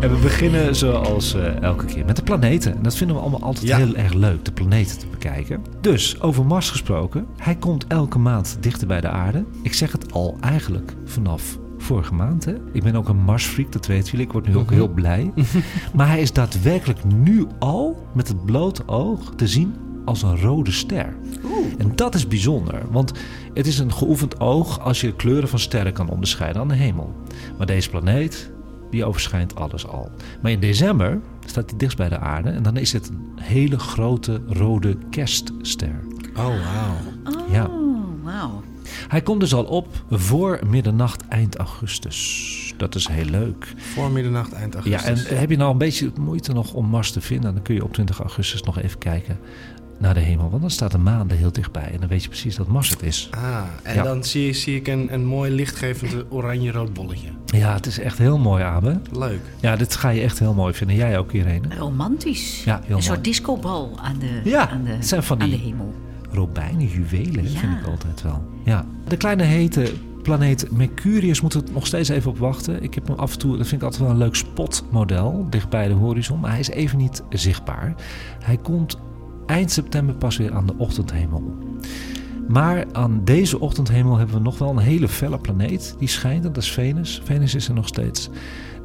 [0.02, 2.76] En we beginnen zoals eh, elke keer met de planeten.
[2.76, 3.78] En dat vinden we allemaal altijd Ja.
[3.78, 5.62] heel erg leuk, de planeten te bekijken.
[5.82, 7.26] Dus over Mars gesproken.
[7.38, 9.44] Hij komt elke maand dichter bij de aarde.
[9.64, 12.46] Ik zeg het al eigenlijk vanaf vorige maand.
[12.46, 12.54] Hè?
[12.72, 14.26] Ik ben ook een Marsfreak, dat weten jullie.
[14.26, 14.74] Ik word nu ook Mhm.
[14.74, 15.32] heel blij.
[15.96, 19.74] maar hij is daadwerkelijk nu al met het blote oog te zien
[20.06, 21.16] als een rode ster.
[21.78, 23.12] En dat is bijzonder, want
[23.54, 27.16] het is een geoefend oog als je kleuren van sterren kan onderscheiden aan de hemel.
[27.58, 28.52] Maar deze planeet,
[28.92, 30.12] die overschijnt alles al.
[30.42, 33.80] Maar in december staat hij dichtst bij de aarde en dan is het een hele
[33.80, 36.00] grote rode kerstster.
[36.36, 37.36] Oh, wauw.
[37.42, 37.70] Oh, Ja.
[38.24, 38.62] wauw.
[39.08, 42.74] Hij komt dus al op voor middernacht eind augustus.
[42.78, 43.74] Dat is heel leuk.
[43.78, 45.26] Voor middernacht, eind Ja, augustus.
[45.26, 47.54] en heb je nou een beetje moeite nog om Mars te vinden?
[47.54, 49.40] Dan kun je op 20 augustus nog even kijken
[50.02, 50.50] naar de hemel.
[50.50, 51.90] Want dan staat de maan er heel dichtbij.
[51.94, 53.28] En dan weet je precies dat Mars het is.
[53.32, 54.04] Ah, en Ja.
[54.04, 57.28] dan zie, zie ik een, een mooi lichtgevend oranje-rood bolletje.
[57.46, 59.00] Ja, het is echt heel mooi, Abe.
[59.12, 59.40] Leuk.
[59.60, 60.96] Ja, dit ga je echt heel mooi vinden.
[60.96, 61.76] Jij ook, Irene.
[61.78, 62.64] Romantisch.
[62.64, 63.04] Ja, heel een mooi.
[63.04, 65.94] soort discobal aan de, Ja, aan de, het zijn van aan die- de hemel.
[66.32, 67.60] Robijnen, juwelen, Ja.
[67.60, 68.44] vind ik altijd wel.
[68.66, 68.86] Ja.
[69.08, 69.92] De kleine hete
[70.24, 72.84] planeet Mercurius moet er nog steeds even op wachten.
[72.84, 75.70] Ik heb hem af en toe, dat vind ik altijd wel een leuk spotmodel, dicht
[75.70, 76.40] bij de horizon.
[76.40, 77.96] Maar hij is even niet zichtbaar.
[78.44, 78.98] Hij komt
[79.46, 81.58] eind september pas weer aan de ochtendhemel.
[82.48, 86.44] Maar aan deze ochtendhemel hebben we nog wel een hele felle planeet die schijnt.
[86.44, 87.22] Dat is Venus.
[87.24, 88.30] Venus is er nog steeds.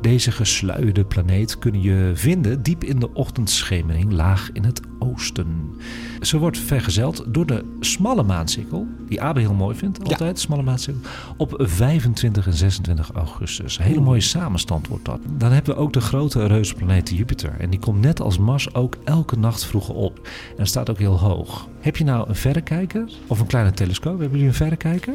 [0.01, 5.75] Deze gesluierde planeet kun je vinden diep in de ochtendschemering, laag in het oosten.
[6.21, 10.63] Ze wordt vergezeld door de smalle maansikkel, die Abe heel mooi vindt, altijd, de smalle
[10.63, 13.79] maansikkel, op 25 en 26 augustus.
[13.79, 15.21] Een hele mooie samenstand wordt dat.
[15.37, 17.55] Dan hebben we ook de grote reuzenplaneet Jupiter.
[17.59, 20.29] En die komt net als Mars ook elke nacht vroeger op.
[20.57, 21.69] En staat ook heel hoog.
[21.81, 24.19] Heb je nou een verrekijker of een kleine telescoop?
[24.19, 25.15] Hebben jullie een verrekijker?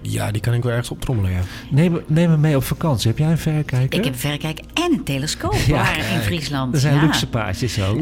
[0.00, 1.40] Ja, die kan ik wel ergens optrommelen, ja.
[1.70, 3.08] Neem, neem hem mee op vakantie.
[3.08, 3.98] Heb jij een verrekijker?
[3.98, 6.74] Ik heb een verrekijker en een telescoop Ja, waar in Friesland.
[6.74, 7.02] Er zijn ja.
[7.02, 8.00] luxe paardjes ook.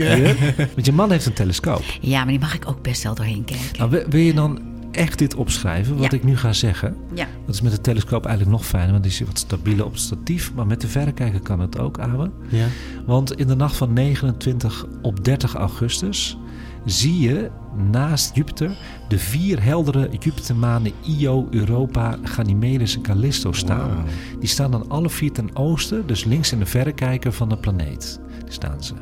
[0.74, 1.82] Want je man heeft een telescoop.
[2.00, 3.78] ja, maar die mag ik ook best wel doorheen kijken.
[3.90, 4.60] Nou, wil- je dan
[4.92, 6.16] echt dit opschrijven, wat Ja.
[6.16, 6.96] ik nu ga zeggen?
[7.14, 7.26] Ja.
[7.46, 10.00] Dat is met de telescoop eigenlijk nog fijner, want die is wat stabieler op het
[10.00, 10.52] statief.
[10.54, 12.30] Maar met de verrekijker kan het ook, Abe.
[12.48, 12.66] Ja.
[13.06, 16.36] Want in de nacht van 29 op 30 augustus
[16.84, 17.50] zie je
[17.90, 18.76] naast Jupiter
[19.08, 24.04] de vier heldere Jupitermanen Io, Europa, Ganymedes en Callisto staan.
[24.38, 28.20] Die staan dan alle vier ten oosten, dus links in de verrekijker van de planeet.
[28.44, 28.94] Die staan ze.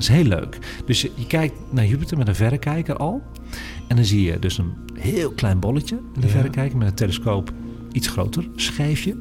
[0.00, 0.58] Dat is heel leuk.
[0.86, 3.22] Dus je, je kijkt naar Jupiter met een verrekijker al.
[3.88, 6.32] En dan zie je dus een heel klein bolletje in de Ja.
[6.32, 7.52] verrekijker met een telescoop
[7.92, 9.16] iets groter schijfje.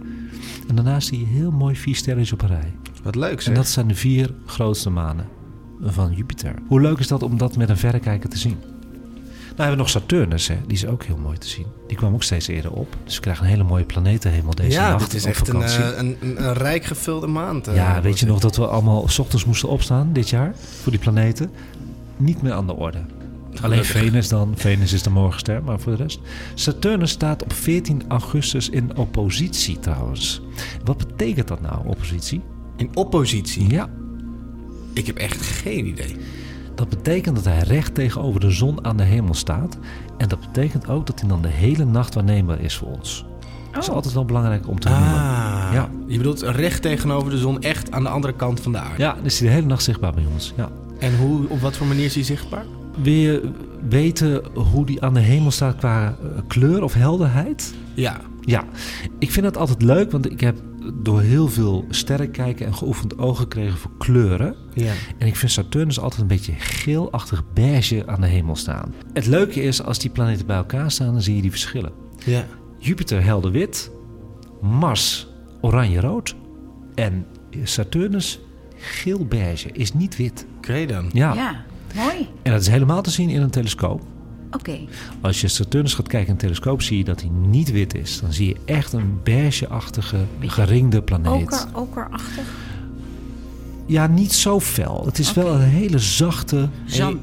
[0.67, 2.73] En daarnaast zie je heel mooi vier sterren op een rij.
[3.03, 3.49] Wat leuk, zeg.
[3.49, 5.27] En dat zijn de vier grootste manen.
[5.82, 6.53] van Jupiter.
[6.67, 8.57] Hoe leuk is dat om dat met een verrekijker te zien?
[9.66, 10.55] Hebben we nog Saturnus, hè?
[10.68, 11.66] die is ook heel mooi te zien.
[11.88, 12.95] Die kwam ook steeds eerder op.
[13.03, 15.62] Dus we krijgen een hele mooie planetenhemel deze ja, nacht dit is op echt een,
[15.62, 17.68] eh, een, een, een rijk gevulde maand.
[17.68, 20.91] eh, ja, weet je nog dat we allemaal s ochtends moesten opstaan dit jaar voor
[20.91, 21.51] die planeten?
[22.18, 23.01] Niet meer aan de orde.
[23.62, 23.86] Alleen.
[23.86, 24.53] Venus dan.
[24.55, 26.20] Venus is de morgenster, maar voor de rest.
[26.53, 30.41] Saturnus staat op 14 augustus in oppositie trouwens.
[30.84, 32.41] Wat betekent dat nou, oppositie?
[32.76, 33.70] In oppositie?
[33.70, 33.89] Ja,
[34.93, 36.16] Ik heb echt geen idee.
[36.80, 39.77] Dat betekent dat hij recht tegenover de zon aan de hemel staat.
[40.17, 43.25] En dat betekent ook dat hij dan de hele nacht waarneembaar is voor ons.
[43.71, 45.07] Dat is altijd wel belangrijk om te noemen.
[45.07, 45.89] Ah, Ja.
[46.07, 49.01] je bedoelt recht tegenover de zon, echt aan de andere kant van de aarde.
[49.03, 50.53] Ja, is hij de hele nacht zichtbaar bij ons.
[50.57, 50.69] Ja.
[50.99, 52.65] En hoe, op wat voor manier is hij zichtbaar?
[53.01, 53.51] Wil je
[53.89, 57.73] weten hoe die aan de hemel staat qua eh, kleur of helderheid?
[57.93, 58.17] Ja.
[58.41, 58.63] Ja,
[59.19, 60.57] ik vind het altijd leuk, want ik heb
[60.93, 64.55] door heel veel sterren kijken en geoefend oog gekregen voor kleuren.
[64.73, 64.93] ja.
[65.17, 68.93] En ik vind Saturnus altijd een beetje geelachtig beige aan de hemel staan.
[69.13, 71.91] Het leuke is, als die planeten bij elkaar staan, dan zie je die verschillen.
[72.25, 72.45] Ja.
[72.77, 73.91] Jupiter helder wit,
[74.61, 75.27] Mars
[75.61, 76.36] oranje-rood
[76.95, 77.25] en
[77.63, 78.39] Saturnus
[78.75, 80.45] geel beige, is niet wit.
[80.57, 81.09] Oké dan.
[81.13, 81.34] Ja.
[81.34, 81.65] Ja,
[81.95, 82.27] mooi.
[82.43, 84.01] en dat is helemaal te zien in een telescoop.
[84.51, 84.79] Oké.
[85.21, 88.19] Als je Saturnus gaat kijken in een telescoop, zie je dat hij niet wit is.
[88.21, 91.31] Dan zie je echt een beigeachtige, geringde planeet.
[91.43, 92.43] Oker, okerachtig.
[93.85, 95.05] Ja, niet zo fel.
[95.05, 96.69] Het is wel een hele zachte,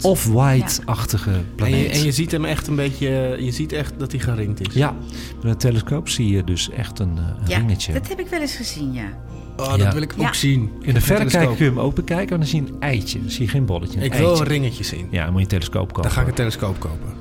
[0.01, 1.87] off-white-achtige En planeet.
[1.87, 4.75] je, en je ziet hem echt een beetje, je ziet echt dat hij geringd is.
[4.75, 4.95] Ja,
[5.43, 7.93] met een telescoop zie je dus echt een, eh, een Ja, ringetje.
[7.93, 9.09] dat heb ik wel eens gezien, ja.
[9.57, 9.93] Oh, dat Ja.
[9.93, 10.33] wil ik ook Ja.
[10.33, 10.71] zien.
[10.81, 13.21] In de verrekijker kun je hem ook bekijken, en dan zie je een eitje.
[13.21, 14.43] Dan zie je geen bolletje, een Ik wil eitje.
[14.45, 15.07] een ringetje zien.
[15.11, 16.03] Ja, dan moet je een telescoop kopen.
[16.03, 17.15] Dan ga ik een telescoop kopen.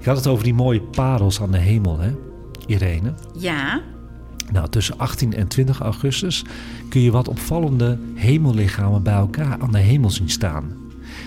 [0.00, 2.10] Ik had het over die mooie parels aan de hemel, hè,
[2.66, 3.12] Irene.
[3.38, 3.80] Ja,
[4.52, 6.44] Nou, tussen 18 en 20 augustus
[6.88, 10.72] kun je wat opvallende hemellichamen bij elkaar aan de hemel zien staan.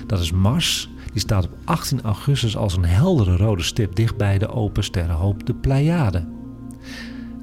[0.08, 0.90] Dat is Mars.
[1.12, 5.46] Die staat op 18 augustus als een heldere rode stip dicht bij de open sterrenhoop
[5.46, 6.26] de Pleiade.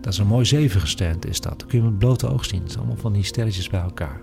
[0.01, 1.59] Dat is een mooi zevengesternte is dat.
[1.59, 2.61] Dat kun je met blote oog zien.
[2.63, 4.21] Het zijn allemaal van die sterretjes bij elkaar.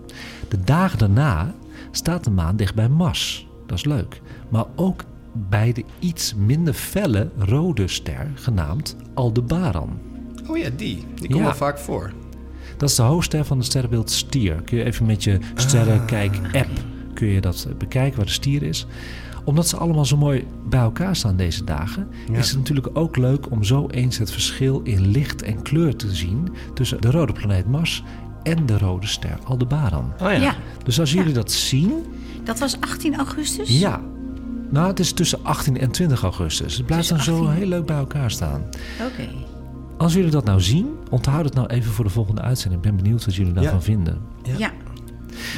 [0.49, 1.55] De dagen daarna
[1.91, 3.47] staat de maan dicht bij Mars.
[3.65, 4.21] Dat is leuk.
[4.49, 5.03] Maar ook
[5.33, 9.99] bij de iets minder felle rode ster genaamd Aldebaran.
[10.47, 11.05] Oh ja, die.
[11.15, 11.43] Die komt Ja.
[11.43, 12.11] wel vaak voor.
[12.77, 14.61] Dat is de hoofdster van het sterrenbeeld Stier.
[14.61, 16.69] Kun je even met je sterrenkijk-app
[17.15, 18.85] kun je dat bekijken waar de stier is.
[19.45, 22.37] Omdat ze allemaal zo mooi bij elkaar staan deze dagen, Ja.
[22.37, 26.11] is het natuurlijk ook leuk om zo eens het verschil in licht en kleur te
[26.15, 28.03] zien tussen de rode planeet Mars
[28.43, 30.11] en de rode ster Aldebaran.
[30.13, 30.31] Oh ja.
[30.31, 30.55] ja.
[30.83, 31.91] Dus als jullie dat zien,
[32.43, 33.79] Dat was 18 augustus?
[33.79, 34.01] ja.
[34.69, 36.77] Nou, het is tussen 18 en 20 augustus.
[36.77, 37.53] Het blijft dan zo 18.
[37.57, 38.61] heel leuk bij elkaar staan.
[39.11, 39.27] Oké.
[39.97, 42.83] Als jullie dat nou zien, onthoud het nou even voor de volgende uitzending.
[42.83, 44.21] Ik ben benieuwd wat jullie daarvan vinden.
[44.57, 44.71] Ja.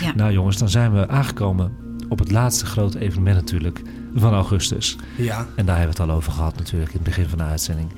[0.02, 0.14] Ja.
[0.16, 1.72] Nou jongens, dan zijn we aangekomen
[2.10, 3.82] op het laatste grote evenement natuurlijk
[4.16, 4.96] van augustus.
[5.18, 5.48] Ja.
[5.56, 7.90] En daar hebben we het al over gehad natuurlijk in het begin van de uitzending.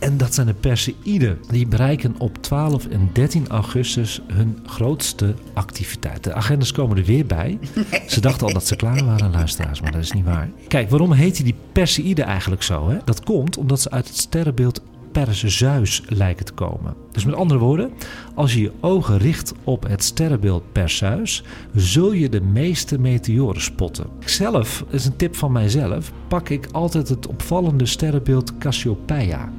[0.00, 1.38] En dat zijn de Perseïden.
[1.48, 6.24] Die bereiken op 12 en 13 augustus hun grootste activiteit.
[6.24, 7.58] De agendas komen er weer bij.
[8.06, 10.50] Ze dachten al dat ze klaar waren, luisteraars, maar dat is niet waar.
[10.68, 12.88] Kijk, waarom heet die Perseïden eigenlijk zo?
[12.88, 12.98] Hè?
[13.04, 14.82] Dat komt omdat ze uit het sterrenbeeld
[15.12, 16.94] Perseus lijken te komen.
[17.12, 17.90] Dus met andere woorden,
[18.34, 21.44] als je je ogen richt op het sterrenbeeld Perseus,
[21.74, 24.06] zul je de meeste meteoren spotten.
[24.24, 29.52] Zelf, is een tip van mijzelf, pak ik altijd het opvallende sterrenbeeld Cassiopeia.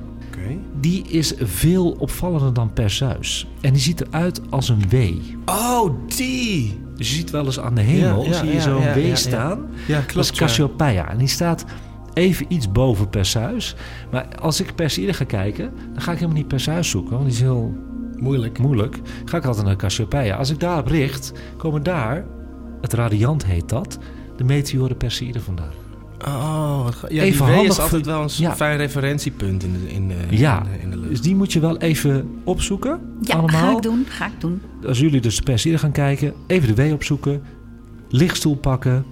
[0.80, 3.48] Die is veel opvallender dan Perseus.
[3.62, 4.96] En die ziet eruit als een W.
[5.46, 6.80] Oh, die!
[6.96, 9.08] Dus je ziet wel eens aan de hemel, Ja, ja, zie je ja, zo'n W
[9.08, 9.16] ja.
[9.16, 9.66] staan.
[9.88, 10.32] Ja, Dat is klopt.
[10.32, 11.10] Cassiopeia.
[11.10, 11.66] En die staat
[12.14, 13.76] even iets boven Perseus.
[14.12, 17.12] Maar als ik Perseïde ga kijken, dan ga ik helemaal niet Perseus zoeken.
[17.12, 17.76] Want die is heel
[18.18, 18.60] Moeilijk.
[18.60, 19.00] moeilijk.
[19.26, 20.36] Ga ik altijd naar Cassiopeia.
[20.36, 22.26] Als ik daarop richt, komen daar,
[22.82, 23.98] het radiant heet dat,
[24.38, 25.72] de meteoren Perseïde vandaan.
[26.26, 28.56] Oh, wat ga- ja, Even die W handig is altijd wel een Ja.
[28.56, 31.10] fijn referentiepunt in de, in de, Ja, in de, in de lucht.
[31.10, 33.00] dus die moet je wel even opzoeken.
[33.22, 33.62] Ja, allemaal.
[33.72, 34.06] ga ik doen.
[34.10, 34.62] Ga ik doen.
[34.88, 37.42] Als jullie dus Perseïde gaan kijken, even de W opzoeken,
[38.10, 39.06] lichtstoel pakken,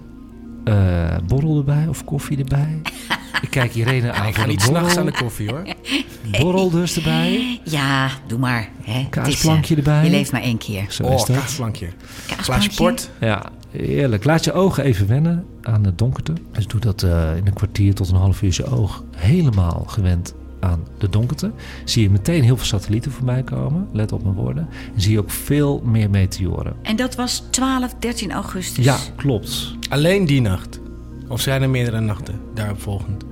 [0.70, 2.82] eh, borrel erbij of koffie erbij.
[3.42, 5.64] Ik kijk Irene aan ik ga de niet s'nachts aan de koffie hoor.
[6.42, 8.70] Borrel dus erbij, Ja, doe maar.
[8.84, 8.92] Hè.
[9.00, 10.04] Is, eh, kaasplankje erbij.
[10.04, 10.86] Je leeft maar één keer.
[10.90, 11.36] Zo Oh, is dat.
[11.38, 11.88] kaasplankje.
[11.88, 12.70] Glaasje Kaasplankje?
[12.76, 13.10] port.
[13.20, 14.24] Ja, heerlijk.
[14.24, 16.34] Laat je ogen even wennen aan het donkerte.
[16.52, 19.84] Dus doe dat eh, in een kwartier tot een half uur is je oog helemaal
[19.88, 21.52] gewend aan de donkerte.
[21.86, 23.88] Zie je meteen heel veel satellieten voorbij komen.
[23.94, 24.68] Let op mijn woorden.
[24.96, 26.74] En zie je ook veel meer meteoren.
[26.82, 28.86] En dat was 12, 13 augustus.
[28.86, 29.74] Ja, klopt.
[29.90, 30.80] Alleen die nacht.
[31.28, 33.24] Of zijn er meerdere nachten daarop volgend?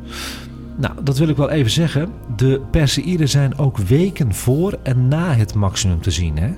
[0.78, 2.12] Nou, dat wil ik wel even zeggen.
[2.36, 6.38] De Perseïden zijn ook weken voor en na het maximum te zien.
[6.38, 6.50] Hè?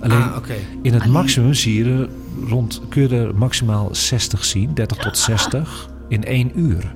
[0.00, 0.54] Alleen ah, oké.
[0.82, 2.08] in het Alleen- maximum zie je er
[2.48, 6.94] rond, kun je er maximaal 60 zien, 30 tot 60 in één uur.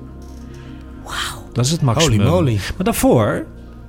[1.03, 1.46] Wauw.
[1.57, 2.19] Dat is het maximum.
[2.19, 2.55] Holy moly.
[2.55, 3.45] Maar daarvoor,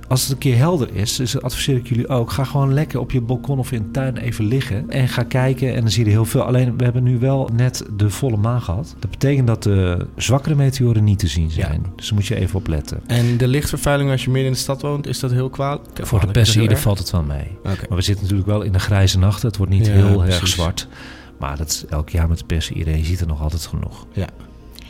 [0.07, 3.11] als het een keer helder is, dus adviseer ik jullie ook, ga gewoon lekker op
[3.11, 6.05] je balkon of in de tuin even liggen en ga kijken en dan zie je
[6.05, 6.41] er heel veel.
[6.41, 8.95] Alleen we hebben nu wel net de volle maan gehad.
[8.99, 11.85] Dat betekent dat de zwakkere meteoren niet te zien zijn.
[11.95, 12.99] Dus daar moet je even op letten.
[13.07, 15.81] En de lichtvervuiling als je midden in de stad woont, is dat heel kwalijk?
[16.01, 16.79] Voor de erg?
[16.79, 17.57] valt het wel mee.
[17.63, 19.47] Maar we zitten natuurlijk wel in de grijze nachten.
[19.47, 20.87] Het wordt niet Ja, heel erg zwart.
[21.39, 22.97] Maar dat is elk jaar met de Perseïde.
[22.97, 24.05] Je ziet er nog altijd genoeg.
[24.13, 24.27] Ja.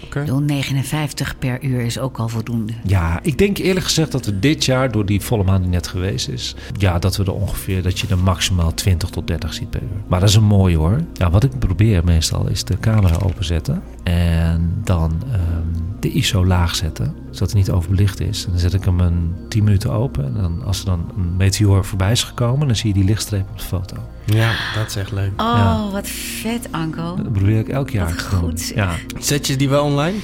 [0.09, 2.73] Bedoel, 59 per uur is ook al voldoende.
[2.83, 5.87] Ja, ik denk eerlijk gezegd dat we dit jaar, door die volle maan die net
[5.87, 9.69] geweest is, ja, dat we er ongeveer, dat je er maximaal 20 tot 30 ziet
[9.69, 10.03] per uur.
[10.07, 11.01] Maar dat is een mooie hoor.
[11.13, 16.75] Ja, wat ik probeer meestal is de camera openzetten en dan ehm, de ISO laag
[16.75, 18.45] zetten, zodat het niet overbelicht is.
[18.45, 21.35] En dan zet ik hem een 10 minuten open en dan, als er dan een
[21.37, 23.95] meteoor voorbij is gekomen, dan zie je die lichtstreep op de foto.
[24.25, 25.31] Ja, dat is echt leuk.
[25.31, 25.89] Oh, Ja.
[25.91, 27.15] wat vet, Anko.
[27.15, 28.39] Dat probeer ik elk jaar Wat te doen.
[28.39, 28.71] goed.
[28.75, 28.95] Ja.
[29.19, 30.17] Zet je die wel online?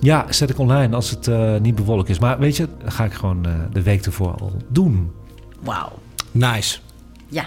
[0.00, 2.18] ja, zet ik online als het eh, niet bewolkt is.
[2.18, 5.10] Maar weet je, dan ga ik gewoon eh, de week ervoor al doen.
[5.62, 5.92] Wauw.
[6.30, 6.78] Nice.
[7.28, 7.44] Ja.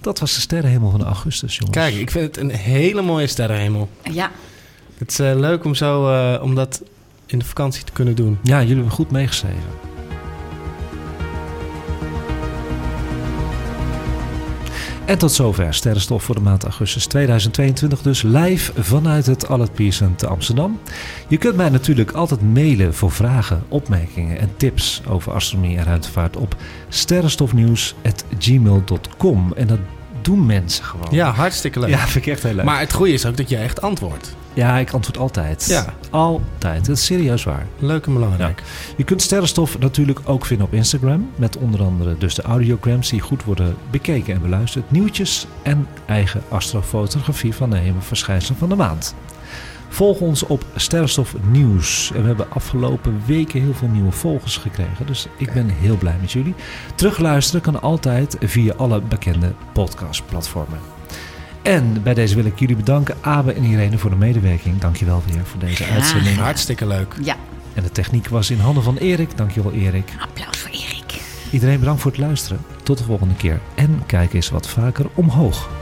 [0.00, 1.76] Dat was de sterrenhemel van augustus, jongens.
[1.76, 3.88] Kijk, ik vind het een hele mooie sterrenhemel.
[4.12, 4.30] Ja.
[4.98, 6.82] Het is eh, leuk om, zo, eh, om dat
[7.32, 8.38] in de vakantie te kunnen doen.
[8.42, 9.90] Ja, jullie hebben goed meegeschreven.
[15.04, 18.02] En tot zover Sterrenstof voor de maand augustus 2022.
[18.02, 20.80] Dus live vanuit het Allard Pierson te Amsterdam.
[21.28, 26.36] Je kunt mij natuurlijk altijd mailen voor vragen, opmerkingen en tips over astronomie en ruimtevaart
[26.36, 26.56] op
[26.88, 29.52] sterrenstofnieuws.gmail.com.
[29.56, 29.78] En dat
[30.22, 31.06] doen mensen gewoon.
[31.10, 31.88] Ja, hartstikke leuk.
[31.88, 32.64] ja vind ik echt heel leuk.
[32.64, 34.36] Maar het goede is ook dat jij echt antwoordt.
[34.54, 35.66] ja, ik antwoord altijd.
[35.68, 35.94] Ja.
[36.10, 36.86] Altijd.
[36.86, 37.66] Dat is serieus waar.
[37.78, 38.62] Leuk en belangrijk.
[38.96, 41.30] Je kunt Sterrenstof natuurlijk ook vinden op Instagram.
[41.36, 44.90] Met onder andere dus de audiograms die goed worden bekeken en beluisterd.
[44.90, 49.14] Nieuwtjes en eigen astrofotografie van de hemelverschijnselen van de maand.
[49.92, 52.12] Volg ons op Sterrenstof Nieuws.
[52.14, 55.06] En we hebben afgelopen weken heel veel nieuwe volgers gekregen.
[55.06, 56.54] Dus ik ben heel blij met jullie.
[56.94, 60.78] Terugluisteren kan altijd via alle bekende podcastplatformen.
[61.62, 64.78] En bij deze wil ik jullie bedanken, Abe en Irene, voor de medewerking.
[64.78, 66.36] Dankjewel weer voor deze uitzending.
[66.36, 67.16] Hartstikke leuk.
[67.22, 67.36] Ja.
[67.74, 69.36] En de techniek was in handen van Erik.
[69.36, 70.12] Dankjewel Erik.
[70.18, 71.20] Applaus voor Erik.
[71.50, 72.60] Iedereen bedankt voor het luisteren.
[72.82, 73.60] Tot de volgende keer.
[73.74, 75.81] En kijk eens wat vaker omhoog.